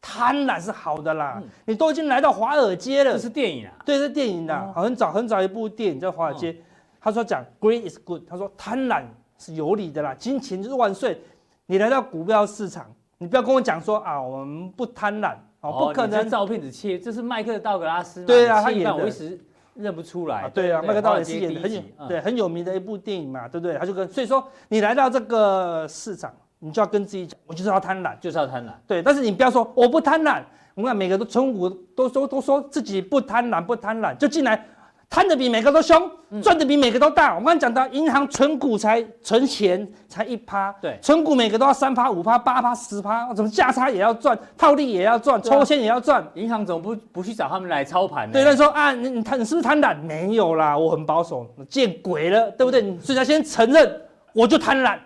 [0.00, 1.42] 贪婪是好的啦。
[1.64, 3.72] 你都已经来到华尔街了，这是电影啊？
[3.84, 4.72] 对，是电影的。
[4.74, 6.52] 好，很早很早一部电影叫《华尔街》，
[7.00, 9.02] 他说讲 Greed is good，他说贪婪
[9.38, 11.20] 是有理的啦，金钱就是万岁。
[11.66, 12.86] 你来到股票市场，
[13.18, 15.34] 你不要跟我讲说啊，我们不贪婪。
[15.60, 16.28] 哦，不可能！
[16.28, 18.24] 照片子切，这是麦克道格拉斯。
[18.24, 19.38] 对啊，他演的，我一时
[19.74, 20.48] 认不出来。
[20.50, 23.76] 对啊，麦克道格拉斯演的很有，对，很有名的一部电影嘛，对不对？
[23.76, 28.70] 他就跟所以说，你来到这个市场，你就要跟自己讲，我就是要贪婪，就是要贪婪。
[28.86, 30.42] 对，但是你不要说我不贪婪，
[30.74, 34.66] 我们看每个都从古都说都说自己不贪婪不贪婪，就进来。
[35.10, 36.08] 贪的比每个都凶，
[36.40, 37.34] 赚的比每个都大。
[37.34, 46.24] 我刚才讲到，银行存股才存钱才一趴，对，存股每个都要三趴、五趴、八趴、十趴，怎么价差也要赚，套利也要赚，抽签也要赚。
[46.34, 48.32] 银行怎么不不去找他们来操盘呢？
[48.32, 50.00] 对，他说啊，你你贪你是不是贪婪？
[50.00, 52.80] 没有啦，我很保守，见鬼了，对不对？
[53.00, 54.00] 所以他先承认，
[54.32, 54.96] 我就贪婪，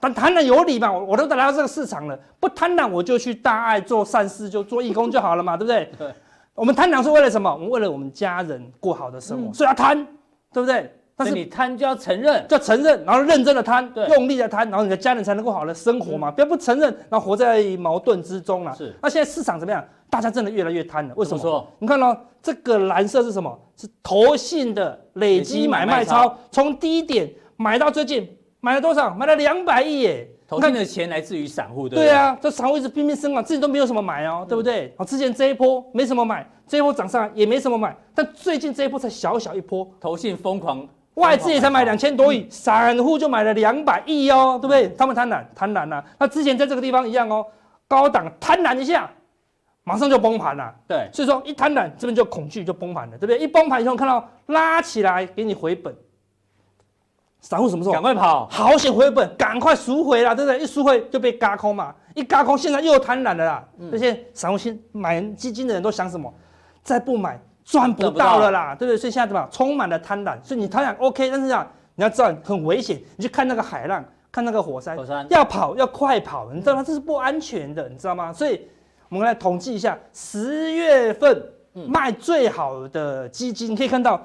[0.00, 5.88] 但贪婪有理嘛，我我都来到这个市场了，不贪婪我就去大爱做善事，就做义工就好了嘛，对不对？
[5.96, 6.12] 对。
[6.56, 7.52] 我们贪婪是为了什么？
[7.52, 10.04] 我们为了我们家人过好的生活，嗯、所以要贪，
[10.52, 10.90] 对不对？
[11.14, 16.30] 但是你贪就要承认，就要承认，然后认真的贪，用力的贪，然后你的家人才能够好的生活嘛。
[16.30, 18.74] 不要、嗯、不承认，然后活在矛盾之中了。
[18.74, 18.94] 是。
[19.00, 19.82] 那现在市场怎么样？
[20.08, 21.14] 大家真的越来越贪了。
[21.16, 21.40] 为什么？
[21.40, 23.58] 说你看到、哦、这个蓝色是什么？
[23.76, 28.28] 是投信的累积买卖超，从低点买到最近
[28.60, 29.14] 买了多少？
[29.14, 30.28] 买了两百亿耶。
[30.48, 34.94] 投进的钱来自于散户，对对啊，这散户一直拼命升啊，自己都没有什么买哦，嗯、对不对？
[34.96, 44.88] 好，之前这一波没什么买，这一波涨上来也没什么买，但最近这一波才小小一波，投信疯狂，外资也才买两千多亿，嗯、散户就买了两百亿哦，对不对？
[44.96, 46.04] 他们贪婪，贪婪啊。
[46.18, 47.44] 那之前在这个地方一样哦，
[47.88, 49.10] 高档贪婪一下，
[49.82, 53.38] 马上就崩盘了，对，所以说一贪婪这边就恐惧就崩盘了，对不对？
[53.38, 55.92] 一崩盘以后看到拉起来给你回本。
[57.48, 57.92] 散户什么时候？
[57.92, 58.48] 赶快跑！
[58.50, 60.58] 好险回本，赶快赎回啦，对不对？
[60.58, 63.64] 一赎回就被嘎空嘛，一嘎空，现在又贪婪了啦。
[63.88, 66.32] 这些散户先买基金的人都想什么？
[66.82, 68.96] 再不买赚不到了啦，对不对？
[68.98, 69.48] 所以现在怎么？
[69.52, 70.36] 充满了贪婪。
[70.42, 73.00] 所以你贪婪 OK，但是啊，你要知道很危险。
[73.14, 76.82] 你去看那个海浪，看那个火山，火山要跑要快跑，你知道吗？
[76.82, 78.32] 这是不安全的，你知道吗？
[78.32, 78.60] 所以
[79.08, 81.40] 我们来统计一下，十月份
[81.86, 84.20] 卖最好的基金，你可以看到。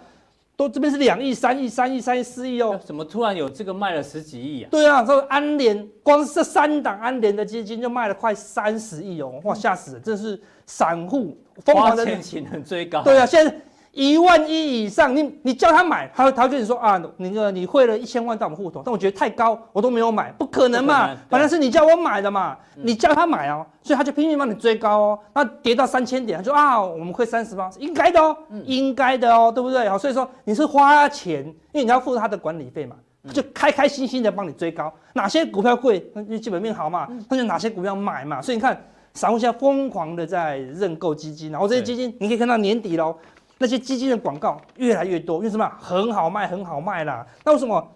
[0.61, 4.67] 都这边是两亿、三亿、三亿、三亿、四亿哦，怎么突然有这个卖了十几亿啊？
[4.69, 10.01] 对啊，这个安联光是这三档安联的基金就卖了快三十亿哦，哇，吓死人！
[10.03, 13.01] 这是散户疯狂的钱很追高。
[13.01, 13.55] 对啊，现在。
[13.91, 29.89] 一万一以上，你你叫他买，他他跟你说啊，你个你汇了一千万到我们户头，但我觉得太高，我都没有买，不可能嘛，反正是你叫我买的嘛，你叫他买哦，所以他就拼命帮你追高哦，那跌到三千点，他说啊，我们亏三十万，应该的哦，应该的哦，对不对？
[29.89, 32.95] 好，所以说你是花钱，因为你要付他的管理费嘛，
[33.27, 38.81] 他就开开心心的帮你追高，哪些股票贵，那基本面好嘛，那就哪些股票买嘛，所以你看
[39.13, 43.13] 散户现在疯狂的在认购基金，然后这些基金你可以看到年底喽。
[43.61, 45.71] 那些基金的广告越来越多，因为什么？
[45.79, 47.23] 很好卖，很好卖啦。
[47.45, 47.87] 那为什么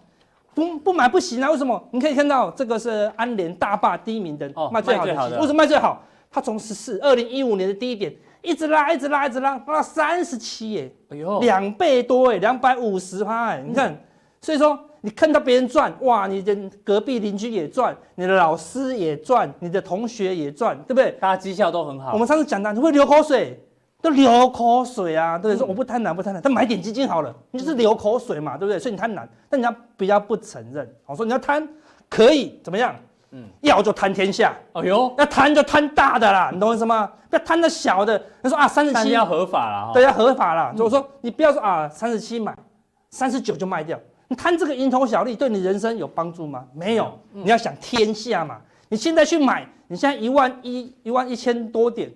[0.54, 1.50] 不不买不行啊？
[1.50, 1.84] 为什么？
[1.90, 6.04] 你可以看到这个是安联大坝第一名的卖最好的为什么卖最好？
[6.30, 10.96] 它从十四二零一五年的低点一直拉，一直拉，一直拉，拉到三十七耶！
[11.10, 13.64] 哎呦，两倍多哎，两百五十趴哎！
[13.68, 14.00] 你看，
[14.42, 21.12] 所以说你看到别人赚哇，你的隔壁邻居也赚，你的老师也赚，你的同学也赚，对不对？
[21.14, 22.14] 大家绩效都很好。
[22.14, 23.60] 我们上次讲的，你会流口水。
[24.06, 25.58] 都流口水啊，对不对？
[25.58, 28.78] 说我不贪婪，不贪婪，但买点基金好了，你就是流口水嘛，对不对？
[28.78, 30.88] 所以你贪婪，但人家比较不承认。
[31.08, 31.68] 我说你要贪，
[32.08, 32.96] 可以怎么样？
[33.32, 34.56] 嗯，要就贪天下。
[34.74, 37.12] 哎呦，要贪就贪大的啦，你懂我意思吗？
[37.30, 38.22] 不要贪的小的。
[38.44, 40.72] 他说啊，三十七要合法啦，对，要合法啦。
[40.78, 42.56] 所以我说你不要说啊，三十七买，
[43.10, 44.00] 三十九就卖掉。
[44.28, 46.64] 你贪这个蝇头小利，对你人生有帮助吗？
[46.76, 47.20] 没有。
[47.32, 48.62] 你要想天下嘛。
[48.88, 52.12] 你现在去买，你现在一万一，一万一千多点，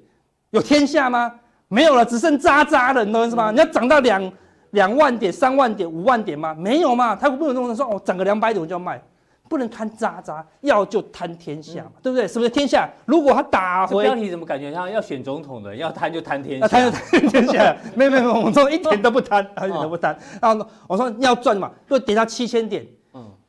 [0.51, 1.33] 有天下吗？
[1.69, 3.51] 没有了，只剩渣渣了，你懂意思吗？
[3.51, 4.31] 嗯、你要涨到两
[4.71, 6.53] 两万点、三万点、五万点吗？
[6.53, 9.01] 没有嘛，他不能这么说哦，涨个两百点我就要卖，
[9.47, 12.27] 不能贪渣渣，要就贪天下嘛，嗯、对不对？
[12.27, 12.89] 是不是天下？
[13.05, 17.75] 如果他打回标题怎么感觉像要选总统的，要贪就贪天下， 贪就贪天下。
[17.95, 20.17] 没有没有，我说一点都不贪，一 点都不贪。
[20.41, 22.85] 然后我说要赚嘛，就跌到七千点。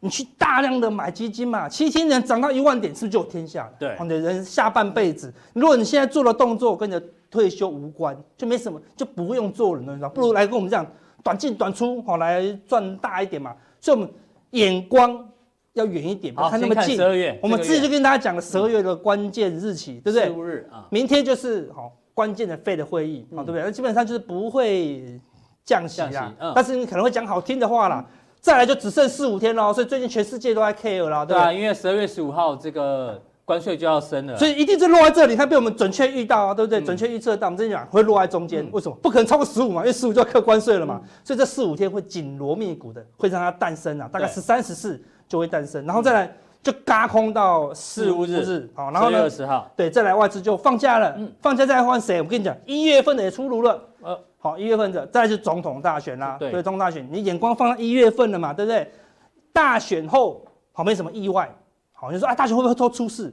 [0.02, 3.72] 你去大量的买基金嘛，七千点涨到一万点，是不是就有天下了？
[3.78, 10.08] 对，你的人下半辈子，如果你现在做了动作跟你的退休无关，就没什么，就不用做人了，你知道？
[10.08, 10.84] 不如来跟我们这样
[11.22, 13.54] 短进短出，好来赚大一点嘛。
[13.80, 14.10] 所以我们
[14.50, 15.26] 眼光
[15.74, 16.96] 要远一点，不要看那么近。
[16.96, 20.26] 十二月，我们自己就跟大家讲了十二月的关键日期，对不对？
[20.26, 23.62] 十五日啊，明天就是好关键的 FED 的会议，好对不对？
[23.62, 25.20] 那基本上就是不会
[25.64, 28.04] 降息啦，但是你可能会讲好听的话啦。
[28.40, 31.52] 再来就只剩四五天喽，所以最近全世界都在 care 啦，对吧？
[31.52, 35.34] 因为十二月十五号这个关税就要升了，所以一定是落在这里。
[35.34, 36.78] 它被我们准确预到啊，对不对？
[36.78, 38.96] 嗯、准确预测到，我们之前讲会落在中间，嗯、为什么？
[39.02, 41.00] 不可能超过十五嘛，因为十五就要课关税了嘛。
[41.02, 46.32] 嗯、所以这四五天会紧锣密鼓的，会让它诞生啊，大概十三十四就会诞生，然后再来
[46.62, 49.22] 就嘎空到四五日，好，然后呢？
[49.22, 52.22] 二十号，对，再来外资就放假了，嗯、放假再来换谁？
[52.22, 58.88] 我跟你讲，一月份的也出炉了，呃，好，一月份的再来是总统大选啦，对，总统大选，你眼光放到一月份了嘛，对不对？
[59.52, 61.52] 大选后好没什么意外，
[62.00, 63.30] 好，你说啊，大选会不会都出事？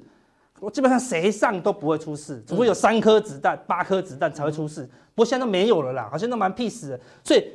[0.59, 4.83] 我基本上谁上都不会出事，除非有三颗子弹、八颗子弹才会出事。
[5.15, 6.99] 不过现在都没有了啦，好像都蛮 peace 的。
[7.23, 7.47] 所以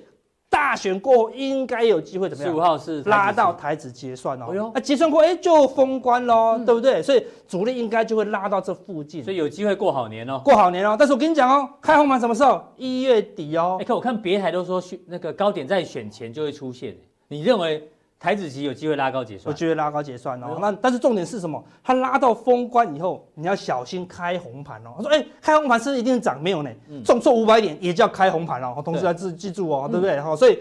[0.48, 2.50] 大选过后应该有机会怎么样？
[2.50, 4.72] 十五号是拉到台子结算哦。
[4.74, 7.02] 那结算过哎就封关喽，对不对？
[7.02, 10.40] 所以主力应该就会拉到这附近，所以有机会过好年哦。
[10.42, 10.96] 过好年哦。
[10.98, 12.64] 但是我跟你讲哦，开红盘什么时候？
[12.76, 13.76] 一月底哦。
[13.78, 16.96] 哎，可我看别台都说选那个高点在选前就会出现，
[17.28, 17.86] 你认为？
[18.22, 20.56] 台子期有机会拉高结算，我觉得拉高结算哦。
[20.60, 21.60] 那但是重点是什么？
[21.82, 24.90] 它拉到封关以后，你要小心开红盘哦。
[24.96, 26.70] 他说：“哎，开红盘是一定涨没有呢？
[27.04, 28.80] 重挫五百点也叫开红盘哦。
[28.84, 30.20] 同时要记记住哦，对不对？
[30.20, 30.56] 好，所以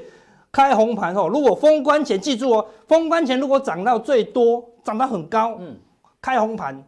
[0.52, 5.78] 开红盘后，如果封关前记住哦，封关前如果涨到最多，涨到很高，嗯，
[6.20, 6.84] 开红盘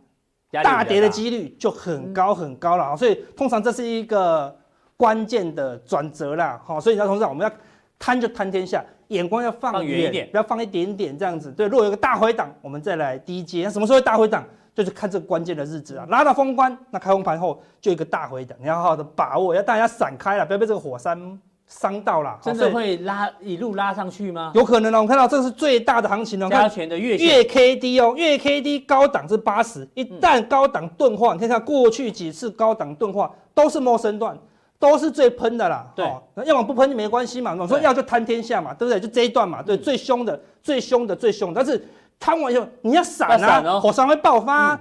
[0.64, 2.98] 大跌的几率就很高很高了。
[2.98, 4.58] 所以通常这是一个
[4.98, 6.60] 关键的转折啦。
[6.66, 7.56] 好，所以要同志，我们要
[7.98, 8.84] 贪就贪天下。
[9.10, 11.52] 眼光要放远一点，不要放一点点这样子。
[11.52, 13.64] 对，如果有个大回档，我们再来低接。
[13.66, 14.44] 那什么时候会大回档？
[14.74, 16.06] 就是看这个关键的日子啊。
[16.10, 22.40] 拉到封关，那开封盘后就一个大回档，你要好好的把握，要大家闪开了，不要被这个火山伤到了。
[22.42, 24.52] 真的会拉一路拉上去吗？
[24.56, 24.98] 有可能哦。
[24.98, 26.48] 我们看到这是最大的行情哦。
[26.50, 34.36] 加权的月月 K D 哦，月 K D 高档是八十，一旦高档钝化，你看看过去几次高档钝化都是陌生段。
[34.84, 37.56] 都是最喷的啦，对，那要么不喷就没关系嘛。
[37.58, 39.00] 我说要就贪天下嘛，对不对？
[39.00, 41.54] 就这一段嘛，对，最凶的、最凶的、最凶。
[41.54, 41.82] 但是
[42.20, 44.78] 贪完以后你要闪啊，火山会爆发。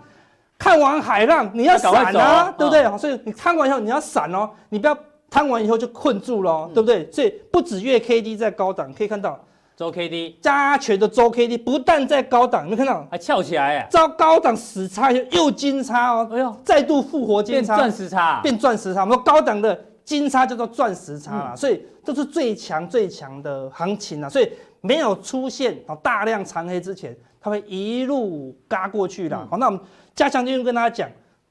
[0.59, 2.99] 看完海浪你要闪啊，对不对？
[2.99, 4.99] 所以你贪完以后你要闪哦，你不要
[5.31, 7.09] 贪完以后就困住了，对不对？
[7.13, 9.39] 所以不止月 K D 在高档，可以看到
[9.77, 19.03] 周 K D 加权的周 K D 不但在高档，你看到还翘起来哎，遭高档死叉又金叉哦，哎呦，再度复活金叉，变钻石叉，变钻石叉。
[19.03, 19.79] 我们说高档的。
[20.05, 29.47] 金叉叫做钻石叉啦，所以这是最强最强的行情啦，所以没有出现大量长黑之前，它会一路嘎过去啦。
[29.51, 29.81] 好，那我们
[30.15, 31.11] 加强錠跟大家讲，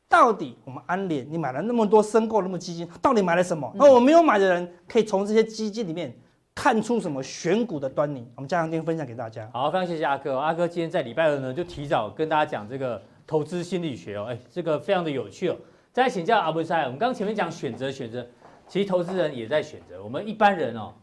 [0.10, 3.72] 到底我们安联你买了那么多申购那么基金，到底买了什么？
[3.76, 6.14] 那我没有买的人可以从这些基金里面
[6.54, 8.28] 看出什么选股的端倪？
[8.36, 9.50] 我们加强天分享给大家。
[9.54, 10.38] 好，非常谢谢阿哥。
[10.38, 15.56] 阿哥今天在礼拜二呢，就提早跟大家讲这个投资心理学哦，哎，这个非常的有趣哦。
[15.94, 18.28] 再请教阿文赛，我们刚刚前面讲选择选择。
[18.72, 20.94] 其实投资人也在选择，我们一般人哦，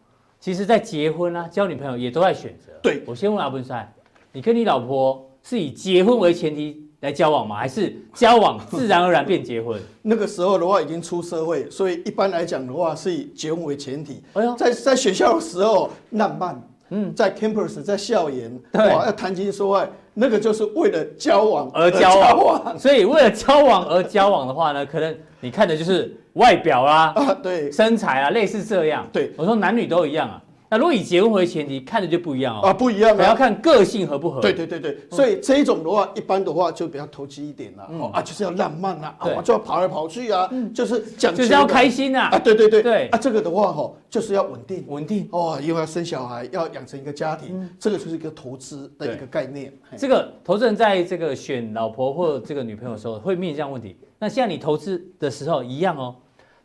[0.41, 2.73] 其实，在结婚啊、交女朋友也都在选择。
[2.83, 3.93] 对，我先问阿文帅，
[4.33, 7.57] 你跟你老婆是以结婚为前提来交往吗？
[7.57, 9.79] 还是交往自然而然变结婚？
[10.01, 14.23] 那个时候的话已经出社会，所以一般来讲的话是以结婚为前提。
[14.33, 16.59] 哎呦，在在学校的时候浪漫，
[16.91, 22.77] 嗯，在 campus 在校园，对，要谈情说爱，那个就是为了交往而交往。
[22.79, 26.15] 所以为了交往而交往的话呢，可能你看的就是。
[26.35, 29.05] 外表啊，啊对，身材啊，类似这样。
[29.13, 30.41] 对，我说男女都一样啊。
[30.71, 32.67] 那如果以结婚为前提，看着就不一样哦。
[32.67, 34.41] 啊，不一样啊，还要看个性合不合。
[34.41, 37.89] 对对对对，所以这一种的话，一般的话就比较投机一点啦。
[37.91, 42.29] 哦啊，就是要浪漫啊，啊就要跑来跑去啊，就是讲就是要开心啊。
[42.29, 49.73] 啊，对对对对，啊这个的话哈，就是要稳定稳定哦，因为要生小孩，要养成一个家庭，这个就是一个投资的一个概念。
[49.97, 53.97] 这个投资人在这个选老婆或这个女朋友的时候，会面临这样问题。
[54.19, 56.15] 那现在你投资的时候一样哦。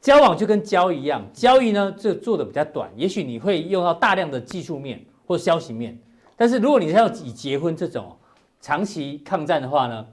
[0.03, 5.97] 交往就跟交易一样，交易呢就做的比较短，也许你会用到大量的技术面或消息面，
[6.35, 8.13] 但是如果你是要以结婚这种
[8.59, 10.05] 长期抗战的话呢，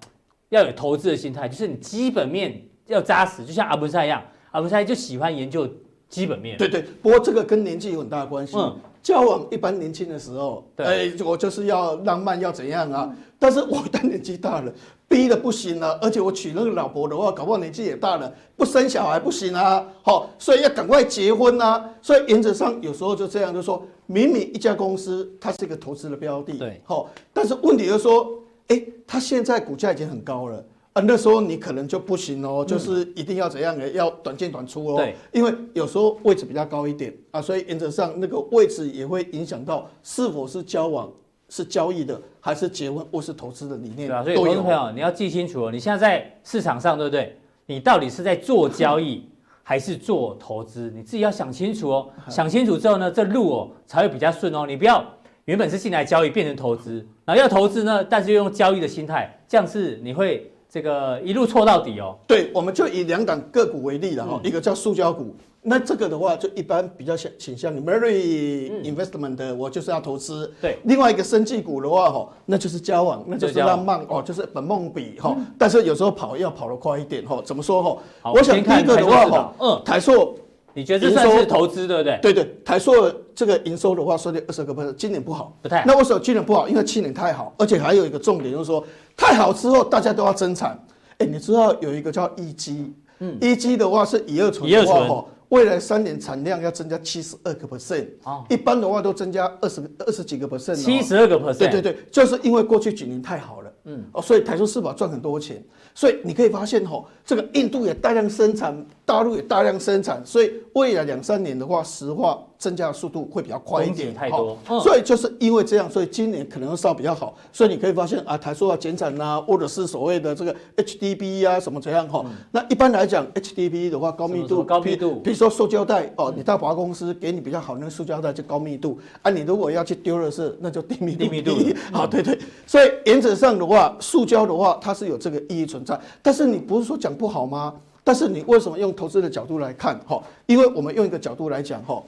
[0.51, 4.23] 要有投资的心态，就是你基本面要扎实，就像阿文赛一样，
[4.53, 5.69] 阿文赛就喜欢研究
[6.09, 6.57] 基本面。
[6.57, 8.57] 对对，不过这个跟年纪有很大的关系。
[8.57, 13.13] 嗯，交往一般年轻的时候，对，哎，我就是要浪漫要怎样啊？
[13.41, 14.73] 但是我的年纪大了。
[15.11, 19.85] 逼的不行了，而且我娶那个老婆的话，搞不好年纪也大了，不生小孩不行啊！
[20.03, 21.91] 好，所以要赶快结婚啊！
[22.01, 41.11] 所以原则上有时候就这样，就说明明一家公司它是一个投资的标的，对，好，但是问题就是说，哎、欸，它现在股价已经很高了啊，那时候你可能就不行哦，就是一定要怎样的，要短进短出哦，对，因为有时候位置比较高一点啊，所以原则上那个位置也会影响到是否是交往。
[41.51, 44.09] 是交易的，还是结婚，或是投资的理念？
[44.09, 45.71] 对啊，所以投资朋友，你要记清楚哦。
[45.71, 47.37] 你现在在市场上，对不对？
[47.67, 49.29] 你到底是在做交易，
[49.63, 50.91] 还是做投资？
[50.95, 52.09] 你自己要想清楚哦。
[52.29, 54.65] 想清楚之后呢，这路哦才会比较顺哦。
[54.67, 55.05] 你不要
[55.45, 62.17] 原本是进来交易，变成投资，然后要投资呢，但是又用交易的心态，这样是你会这个一路错到底哦。
[62.29, 65.35] 对，我们就以两档个股为例了哈，一个叫塑胶股。
[65.63, 70.51] 那这个的话，就一般比较倾倾向于 Mary Investment 的，我就是要投资。
[70.61, 75.37] 对，另外一个生技股的话，哈，那就是交往，那就是浪漫哦，就是本梦比哈。
[75.59, 77.43] 但是有时候跑要跑得快一点哈。
[77.45, 78.33] 怎么说哈？
[78.33, 80.39] 我想第一个的话哈，嗯，台塑
[80.73, 82.19] 你觉得这算是投资对不对？
[82.23, 82.93] 对对，台塑
[83.35, 85.85] 这个营收的话，说的二十个 percent，今年不好，不太。
[85.85, 86.67] 那为什么今年不好？
[86.69, 88.83] 因为去年太好，而且还有一个重点就是说，
[89.15, 90.83] 太好之后大家都要增产。
[91.19, 105.63] 哎，你知道有一个叫一基，嗯，一基的话是乙二醇的话哈，未来三年产量要增加七十二个 percent，哦，一般的话都增加二十二十几个 percent，七十二个 percent，对对对，就是因为过去几年太好了，嗯，哦，所以台塑四宝赚很多钱。
[106.01, 108.75] 所以你可以发现吼，这个印度也大量生产，
[109.05, 114.15] 大陆也大量生产，所以未来两三年的话，石化增加的速度会比较快一点。
[114.15, 117.37] 太多，所以就是因为这样，所以今年可能稍比较好。
[117.53, 122.25] 所以你可以发现啊，台塑要减产呐，或者是所谓的这个 HDPE 啊什么怎样哈。
[122.51, 131.25] 那一般来讲，HDPE 的话高密度，高密度，比如说塑胶袋哦，你到华公司给你比较好那个塑胶袋就高密度啊，你如果要去丢的是那就低密度。
[131.25, 131.53] 低密度。
[131.93, 132.39] 好，对对。
[132.67, 135.90] 所以原则上的话，塑胶的话它是有这个意义存在。
[136.21, 137.75] 但是你不是说讲不好吗？
[138.03, 139.99] 但是你为什么用投资的角度来看？
[140.07, 142.03] 哈，因为我们用一个角度来讲，哈，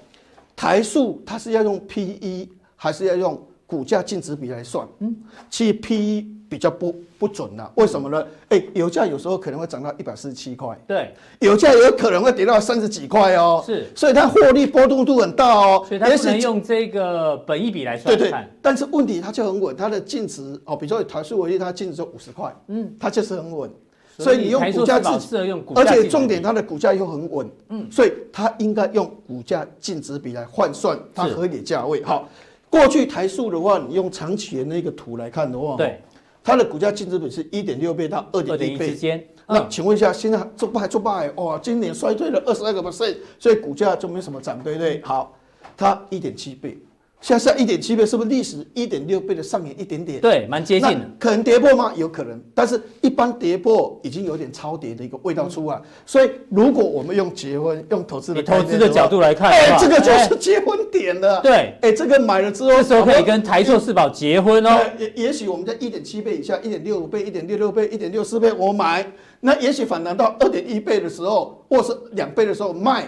[0.57, 4.89] 台塑它是要用 PE 还是要用股价净值比来算？
[5.01, 5.15] 嗯，
[5.51, 7.67] 其实 PE 比较不不准呐。
[7.77, 8.23] 为什么呢？
[8.51, 13.63] 哎，油价有时候可能会涨到一百四十七块，对，油价也有可能会跌到三十几块哦。
[13.65, 15.83] 是，所以它获利波动度很大哦。
[15.89, 18.15] 所以它不能用这个本益比来算。
[18.15, 18.39] 对对。
[18.61, 23.71] 但是问题它就很稳，它的净值哦，比如说台塑为例，它净值就五十块，嗯，它就是很稳。
[24.19, 32.05] 所以你用股价净，而且重点它的股价又很稳，嗯，所以它应该用股价净值比来换算它合理价位。
[32.05, 32.29] 好，
[32.69, 35.99] 过去台塑的话，你用长期的那个图来看的话，对，
[36.45, 39.25] 它的股价净值比是一点六倍到二点一倍之间。
[39.47, 41.31] 那请问一下，现在做不还做不还？
[41.33, 45.01] 哇，今年衰退了二十二个 percent，所以股价就没什么涨，对不对？
[45.03, 45.37] 好，
[45.77, 46.79] 它一点七倍。
[47.23, 50.21] 现在是一点七倍，是不是历史一点六倍的上演一点点？
[50.21, 51.09] 对，蛮接近的。
[51.21, 51.93] 可能跌破吗？
[51.95, 55.77] 有可能，但是一般跌破已经有点超跌的一个味道出来。
[55.77, 61.41] 嗯、所以如果我们用结婚、用投资的投资的角度来看，哎，这个就是结婚点了。
[61.43, 64.81] 对，哎、欸，这个买了之后，这时候可以跟台塑四宝结婚哦。
[64.99, 69.07] 也也许我们在一点七倍以下，一点六五倍、一点六六倍、一点六四倍我买，
[69.39, 73.07] 那也许反弹到二点一倍的时候，或是两倍的时候卖。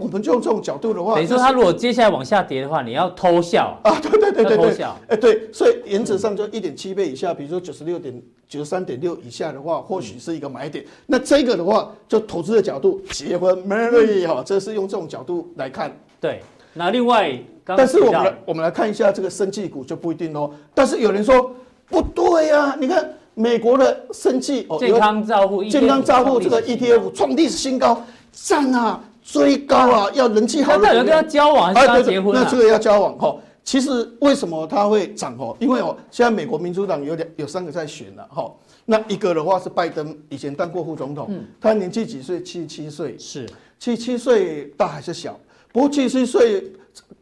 [0.00, 4.00] 我们就用这种角度的话，等于说它如果接下来往下跌的话，你要偷笑啊？
[4.00, 4.96] 对对对对对，偷笑。
[5.08, 10.84] 哎，对，所以原则上就一点七倍以下，比如说九十六点九十三点六以下的话，或许是一个买点。
[10.84, 15.94] 嗯、那这个的话，就投资的角度，结婚 marry 哈，这是用这种角度来看。
[16.20, 16.40] 对，
[16.74, 20.50] 那另外，但是我们来我们来看一下这个生技股就不一定哦。
[20.74, 21.54] 但是有人说
[21.88, 29.02] 不对呀、啊，你看美国的生技哦，健康照护，健康照护这个 ETF 创历史新高，赞啊！
[29.22, 30.76] 追高啊，要人气好。
[30.78, 32.34] 那有人跟他交往还是跟他结婚？
[32.34, 33.36] 那这个要交往哈。
[33.62, 35.56] 其实为什么他会涨哦？
[35.60, 38.50] 因为哦，现在美国民主党有两有三个在选了哈。
[38.86, 42.42] 那一个的话是拜登，以前当过副总统，他年纪几岁？
[42.42, 43.16] 七十七岁。
[43.18, 43.46] 是
[43.78, 45.38] 七十七岁，大还是小。
[45.72, 46.72] 不过七十七岁，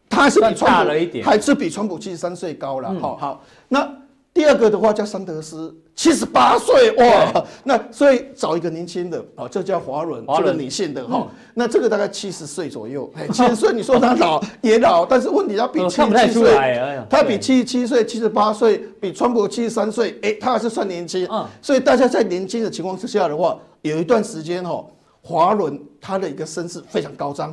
[0.08, 2.94] 他还是比川普还是比川普七十三岁高了。
[3.00, 3.86] 好好，那
[4.32, 5.76] 第二个的话叫桑德斯。
[5.98, 21.28] 七十八岁哇，那所以找一个年轻的啊，这叫华伦，这个女性的哈，那这个大概七十岁左右，哎，七十岁你说他老也老，但是问题他比七十七岁，他比七十七岁、七十八岁，比川普七十三岁，哎，他还是算年轻，
[21.60, 24.86] 所以大家在年轻的情况之下的话，有一段时间哈，
[25.20, 27.52] 华伦他的一个声势非常高涨，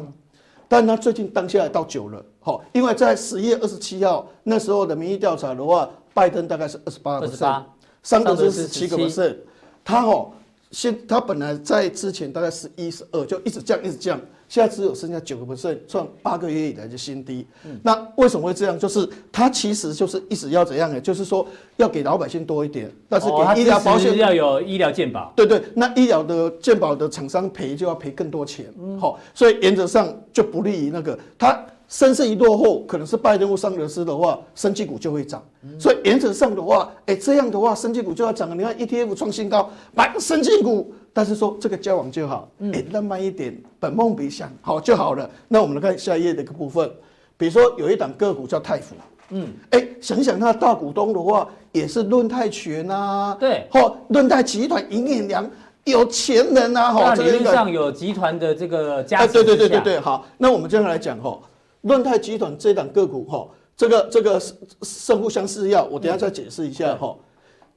[0.68, 7.64] 但他最近当下来到九了，哈，因为在十月二十七号那时候的民意调查的话，拜登大概是二十八个 percent。
[8.06, 9.36] 桑德斯十七个 percent，
[9.84, 10.32] 他哦，
[10.70, 17.48] 现他本来在之前大概是一十二，就一直降一直降，现在只有剩下九个 percent，创八个月以来的新低。
[17.66, 18.78] 嗯、那为什么会这样？
[18.78, 21.02] 就是他其实就是一直要怎样呢？
[21.02, 21.48] 就是说
[21.78, 25.34] 要给老百姓多一点，但是给医疗保险、哦、要有医疗健保。
[25.36, 28.68] 对对，那医疗的健保的厂商赔就要赔更多钱。
[29.00, 31.60] 好、嗯，所以原则上就不利于那个他。
[31.88, 35.44] 声势一落后，可能是拜登或桑德斯的话，生技股就会涨。
[35.80, 38.56] 所以原则上的话，哎，这样的话，生技股就要涨了。
[38.56, 45.30] 你看 ETF 创新高，买生技股，但是说这个交往就好，哎，浪漫一点，本梦比想好就好了。
[45.48, 46.90] 那我们来看下一页的一个部分，
[47.38, 48.96] 比如说有一档个股叫泰福，
[49.30, 55.50] 嗯，哎，想想它的大股东的话，也是润泰全呐，对，或润泰集团营业量
[55.84, 59.34] 有钱人呐，哈，理论上有集团的这个加持。
[59.34, 61.40] 对对对对对，好，那我们这样来讲哈。
[61.86, 64.42] 润泰集团这档个股哈，这个这个
[64.82, 67.16] 圣互相似药，我等下再解释一下哈。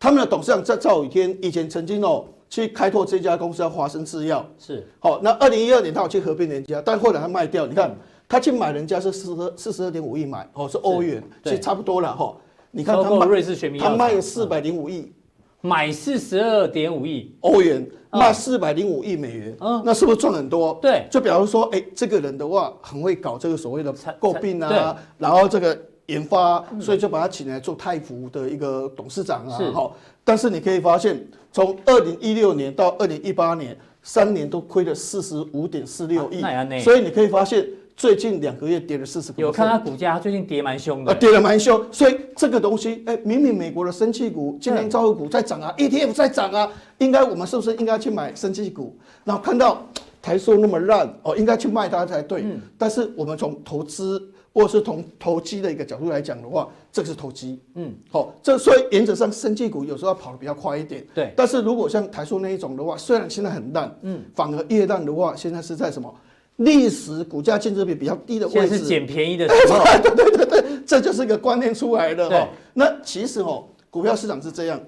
[0.00, 5.20] 他们的董事长在赵宇天以前曾经哦去开拓这家公司叫华生制药，是好。
[5.20, 7.66] 那二零一二年他有去合并人家，但后来他卖掉。
[7.66, 7.94] 你看
[8.26, 12.34] 他去买人家是四十四十二点五亿买哦，是欧元，其实差不多了哈。
[12.70, 15.12] 你看他卖瑞士他卖了四百零五亿，
[15.60, 17.34] 买四十二点五亿。
[17.40, 20.78] 欧元，卖四百零五亿美元，嗯，那是不是赚很多？
[20.80, 29.96] 对，就比方说，哎，这个人的话很会搞这个所谓的购并啊，然后这个研发，所以就把他请来做泰福的一个董事长啊，好。
[30.24, 36.40] 但是你可以发现，从二零一六年到二零一八年，三年都亏了四十五点四六亿，
[36.80, 37.66] 所以你可以发现。
[37.98, 41.84] 最近两个月跌了四十，有看它股价，最近跌蛮凶的，跌得蛮凶。
[41.90, 48.96] 所以这个东西，哎，明明美国的生气股、今年造股在涨啊，ETF 在涨啊，应该我们是不是应该去买生气股？
[49.24, 49.84] 然后看到
[50.22, 52.44] 台塑那么烂，哦，应该去卖它才对。
[52.78, 57.60] 但是我们从投资或者是从投机的一个角度来讲的话，这个是投机。
[57.74, 61.04] 嗯，好，这所以原则上生技股有时候要跑得比较快一点。
[61.12, 61.32] 对。
[61.36, 66.14] 但是如果像台塑那一种的话，虽然现在很烂，嗯，反而越烂的话，现在是在什么？
[66.58, 69.84] 历史股价净值比比较低的位置，是捡便宜的时候。
[70.02, 72.48] 对对对对，这就是一个观念出来的哈。
[72.74, 74.80] 那其实哦，股票市场是这样。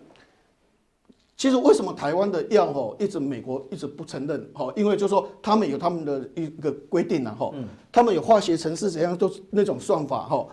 [1.37, 4.73] 其实为什么台湾的药哦，一直美国一直不承认哦？
[4.77, 7.53] 因为就是说他们有他们的一个规定呐哈。
[7.93, 10.47] 他们有化学程式怎样都是那种算法哈。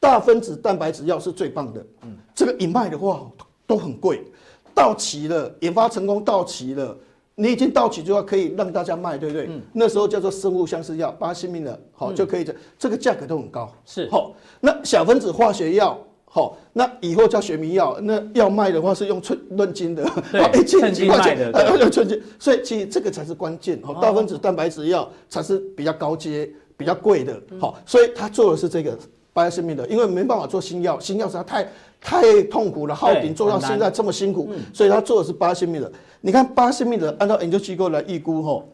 [0.00, 1.84] 大分子蛋白质药是最棒的。
[2.02, 2.16] 嗯。
[2.34, 3.28] 这个一卖的话
[3.66, 4.22] 都很贵，
[4.72, 6.96] 到期了，研发成功到期了。
[7.34, 9.46] 你已经到期就要可以让大家卖，对不对？
[9.48, 13.72] 嗯、那时候叫做生物相似药，巴西米的，好、嗯、就可以这这个价格都很高。
[13.86, 22.20] 是好，那小分子化学药，好，那以后叫学名药，那要卖的话是用寸论斤的，对， 称斤卖的，要用寸斤。
[22.38, 23.80] 所以其实这个才是关键。
[23.82, 27.40] 好，大分子蛋白质药才是比较高阶、比较贵的。
[27.58, 28.98] 好，所以他做的是这个
[29.32, 31.66] 巴西米的，因为没办法做新药，新药实在太
[32.00, 35.90] 太痛苦了，耗顶做到现在这么辛苦，所以他做的是巴西米的。
[36.20, 38.68] 你看巴西米的，按照研究机构来预估，吼，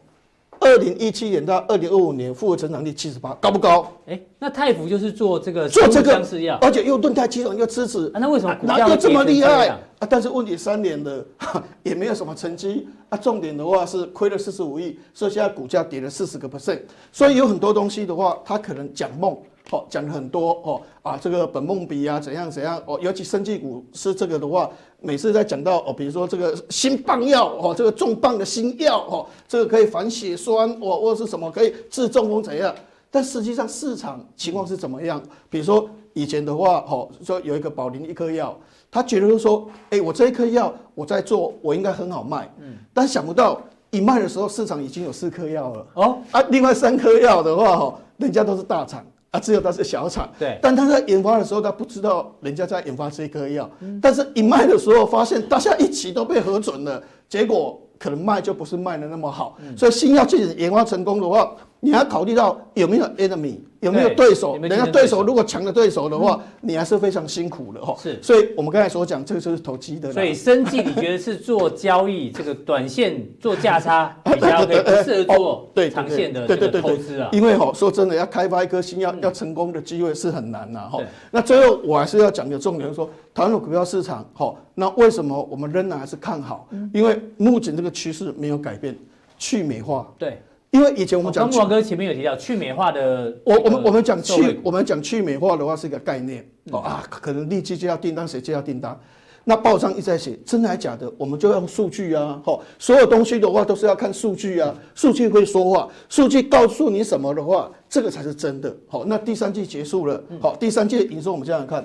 [0.59, 3.89] 二零一七年到二零二五年复合成长率七十八，高不高？
[4.05, 6.21] 哎，那泰福就是做这个做这个，
[6.61, 9.79] 而且又盾泰集团又支持，那为什么哪有这么厉害啊？
[10.09, 11.25] 但是问题三年的
[11.83, 13.17] 也没有什么成绩啊。
[13.17, 16.81] 重点的话是亏了四十五亿，所以现在股价跌了四十个 percent。
[17.13, 19.37] 所以有很多东西的话，他可能讲梦。
[19.69, 24.67] 好，讲了很多哦啊，这个本梦比啊，怎样怎样哦，尤其生技股是这个的话，
[24.99, 32.73] 每次在讲到哦，比如说这个新棒药哦，这个重磅的新药哦，这个可以防血栓哦，或者是什么可以治中风怎样？
[33.11, 35.21] 但实际上市场情况是怎么样？
[35.51, 38.57] 比如说以前的话，哦，说有一个宝林一颗药，
[38.89, 43.61] 他觉得说，哎，我这一颗药我在做，我应该很好卖，嗯，但想不到
[43.91, 49.05] 一卖的时候，市场已经有四颗药了哦，啊，另外三颗药的话，哈，人家都是大厂。
[49.31, 63.59] 啊，只有它是小厂，对，但他在研发的时候，他不知道人家在研发这颗药，嗯、但是一卖的时候，发现大家一起都被核准了，结果可能卖就不是卖的那么好，嗯、所以新药即使研发成功的话，你要考虑到有没有 enemy。
[63.81, 64.57] 有没有对手？
[64.57, 67.95] 人家对手如果强的对手的话，你还是非常辛苦的哈。
[67.97, 70.11] 是，所以我们刚才所讲，这个就是投机的。
[70.11, 77.29] 所以生计你觉得是做交易，这个短线做价差 比较可以，不适合做长线的这个投资啊。
[77.31, 80.99] 因为哈，说真的，要开发一颗新药要成功的机会是很难呐哈。
[81.31, 86.67] 那最后我还是要讲个重点，说台湾的股票市场哈，那为什么我们仍然还是看好？
[86.93, 88.93] 因为目前这个趋势没有改变，
[89.37, 90.05] 去美化。
[90.17, 90.41] 对。
[90.71, 98.97] 因为以前我们讲，刚刚哥前面有提到去美化的，我我们我们讲去我们讲去美化的话是一个概念哦啊，可能立即接到订单，谁接到订单？
[99.45, 101.11] 那报上一直在写，真的还假的？
[101.17, 108.71] 我们就用数据啊，好，所有东西的话都是要看数据啊，数据会说话，数据告诉你什么的话，这个才是真的。
[108.87, 111.83] 好，那第三季结束了，好，第三季营收我们这样看，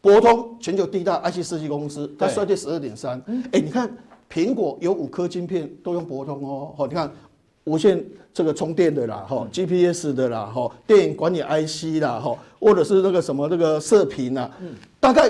[0.00, 3.94] 博通全球第一大 IC 设计公司，它衰退十二点三，哎，你看
[4.32, 7.12] 苹果有五颗晶片都用博通哦，好，你看。
[7.66, 8.02] 无线
[8.32, 14.48] 这个充电的啦，哈，GPS 的啦，哈，电源管理 IC 啦，哈，或者是那个什么那个射频呐，
[15.00, 15.28] 大概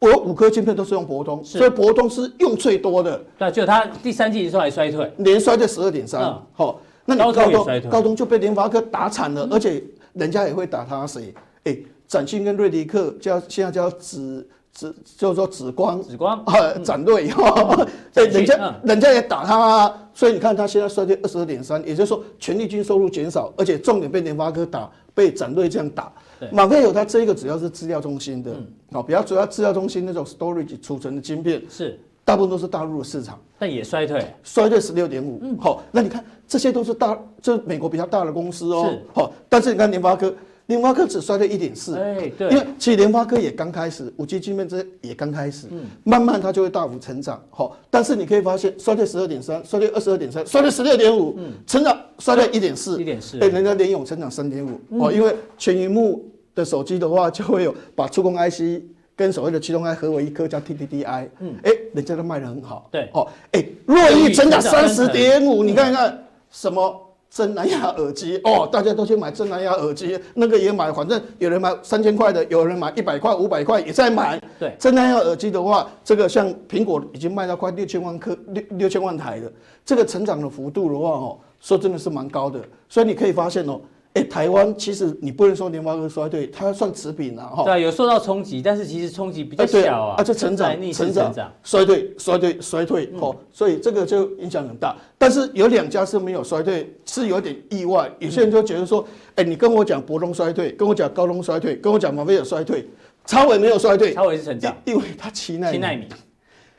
[0.00, 3.22] 我五颗晶片都是用博通，所以博通是用最多的。
[3.38, 6.20] 对，就它第三季营收还衰退，连衰退十二点三，
[6.52, 7.52] 好，那你高通
[7.88, 9.82] 高通就被联发科打惨了，而且
[10.14, 11.32] 人家也会打他谁？
[11.64, 11.76] 哎，
[12.08, 14.46] 展讯跟瑞迪克叫现在叫紫。
[14.72, 16.38] 紫就是说紫光，紫光。
[16.44, 16.54] 啊，
[16.84, 26.12] 展瑞哈，对， 人家人家也打他啊，所以你看它现在衰退二十二点三，也就是说权利金收入减少，而且重点被联发科打，被展锐这样打。
[26.52, 28.54] 马克有它这一个主要是资料中心的，
[28.92, 31.98] 好，比较主要资料中心那种 storage 储存的晶片，是。
[32.22, 35.40] 大部分都是大陆的市场，但也衰退，衰退十六点五。
[35.58, 40.30] 好，那你看这些都是大，这美国比较大的公司哦，好，但是你看联发科。
[40.70, 58.82] 联发科只衰退一点四，哎，对，因为其实联发科也刚开始，五 G 晶片这也刚开始，嗯，慢慢它就会大幅成长，好，但是你可以发现衰退十二点三，衰退二十二点三，衰退十六点五，嗯，成长衰退一点四，一点四，哎，人家联咏成长三点五，哦，因为全萤幕的手机的话就会有把触控 IC。
[59.16, 65.06] 跟所谓的驱动 IC 合为一颗叫 TDDI，嗯，哎，人家都卖得很好，对，哦，哎，若一成长三十。
[65.08, 67.09] 点五，你看看什么？
[67.30, 74.42] 真蓝牙耳机哦，大家都去买真蓝牙耳机，那个也买，反正有人买三千块的，有人买一百块、五百块也在买。
[74.58, 79.50] 对，真蓝牙耳机的话，这个像苹果已经卖到快六千万颗、六六千万台了，
[79.86, 83.80] 这个成长的幅度的话，哦，说真的是蛮高的，所以你可以发现哦。
[84.14, 87.62] 哎，台湾其实你不能说联发科衰退，它算持平了哈。
[87.62, 90.16] 对，有受到冲击，但是其实冲击比较小啊。
[90.18, 91.32] 啊，这成长、成长、
[91.62, 94.96] 衰退、衰退、衰退哦，所以这个就影响很大。
[95.16, 98.10] 但是有两家是没有衰退，是有点意外。
[98.18, 99.06] 有些人就觉得说，
[99.36, 102.84] 哎，你跟我讲博通衰退，跟我讲高通衰退，跟我讲马威尔衰退，
[103.24, 106.08] 超伟没有衰退，超伟是成长，因为它七奈米，七纳米，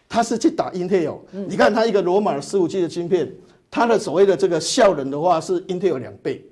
[0.10, 1.20] 它是去打 Intel。
[1.32, 3.34] 你看它一个罗马的十五 G 的晶片，
[3.70, 6.46] 它的所谓的这个效能的话是 Intel 两倍。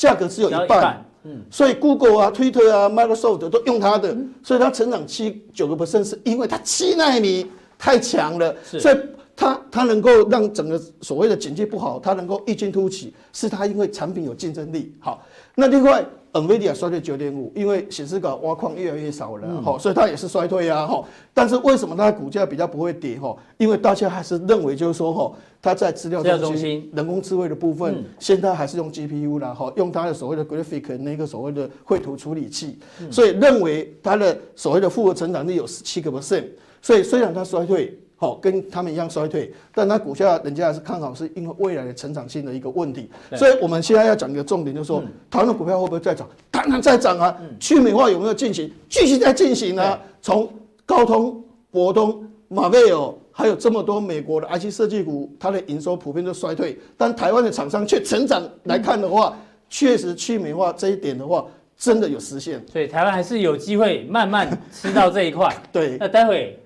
[0.00, 7.46] 价格只有一半，嗯，所以 Google 啊、Twitter 啊、Microsoft 都用它的，嗯、所以它成长七九个 percent 是因为它七纳米
[7.78, 8.96] 太强了，所以
[9.40, 14.94] 它它能够让整个所谓的景气不好，它能够异军突起，是它因为产品有竞争力。
[15.00, 15.24] 好，
[15.54, 16.04] 那另外。
[16.32, 21.04] NVIDIA 衰退九点五，因为显示卡挖矿越来越少了，哈、嗯，所以它也是衰退啊，哈。
[21.34, 23.36] 但是为什么它的股价比较不会跌，哈？
[23.58, 32.78] 因为大家还是认为就是说，哈，它在资料中心、人工智慧的部分，现在还是用 GPU 啦，哈，用它的所谓的 Graphic 那个所谓的绘图处理器，
[33.10, 36.44] 所以认为它的所谓的复合成长率有十七个 percent，
[36.80, 37.98] 所以虽然它衰退。
[38.20, 43.08] 好，跟他们一样衰退，但它股价人家还是看好，是因为未来的成长性的一个问题。
[43.34, 46.28] 所以我们现在要讲一个重点，就是说，台湾的股票会不会再涨？
[46.50, 47.34] 当然再涨啊！
[47.58, 48.70] 去美化有没有进行？
[48.90, 49.98] 继续在进行啊！
[50.20, 50.52] 从
[50.84, 59.34] 高通、博通、马贝尔，还有这么多美国的 IC 设计股，它的营收普遍都衰退，但台湾的厂商却成长来看的话，
[59.70, 62.62] 确实去美化这一点的话，真的有实现。
[62.70, 65.56] 所以台湾还是有机会慢慢吃到这一块。
[65.72, 66.59] 对，那待会。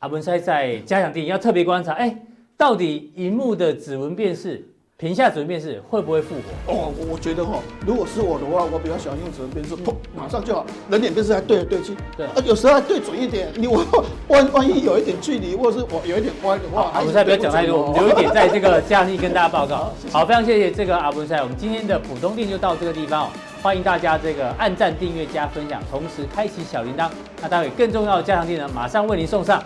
[0.00, 2.16] 阿文塞在加强錠要特别观察，哎、欸，
[2.56, 6.72] 到底荧幕的指纹辨识、屏下指纹辨识会不会复活？
[6.72, 10.64] 哦，我觉得哈，如果是我的话，我比较喜欢用指纹辨识，砰，马上就好。
[10.88, 13.48] 人脸辨识还对来对去，对，啊，有时候还对准一点。
[13.54, 13.84] 你我
[14.28, 19.76] 万万一有一点距离，或者是我有一点歪的话，阿文塞不要讲太多，我们留一点在这个加强錠跟大家报告。
[19.92, 23.28] 好，谢谢好，非常谢谢这个阿文塞，我们今天的普通店就到这个地方哦。
[23.62, 27.10] 欢迎大家这个按赞、订阅、加分享，同时开启小铃铛。
[27.42, 29.62] 那待会更重要的加强錠呢，马上为您送上。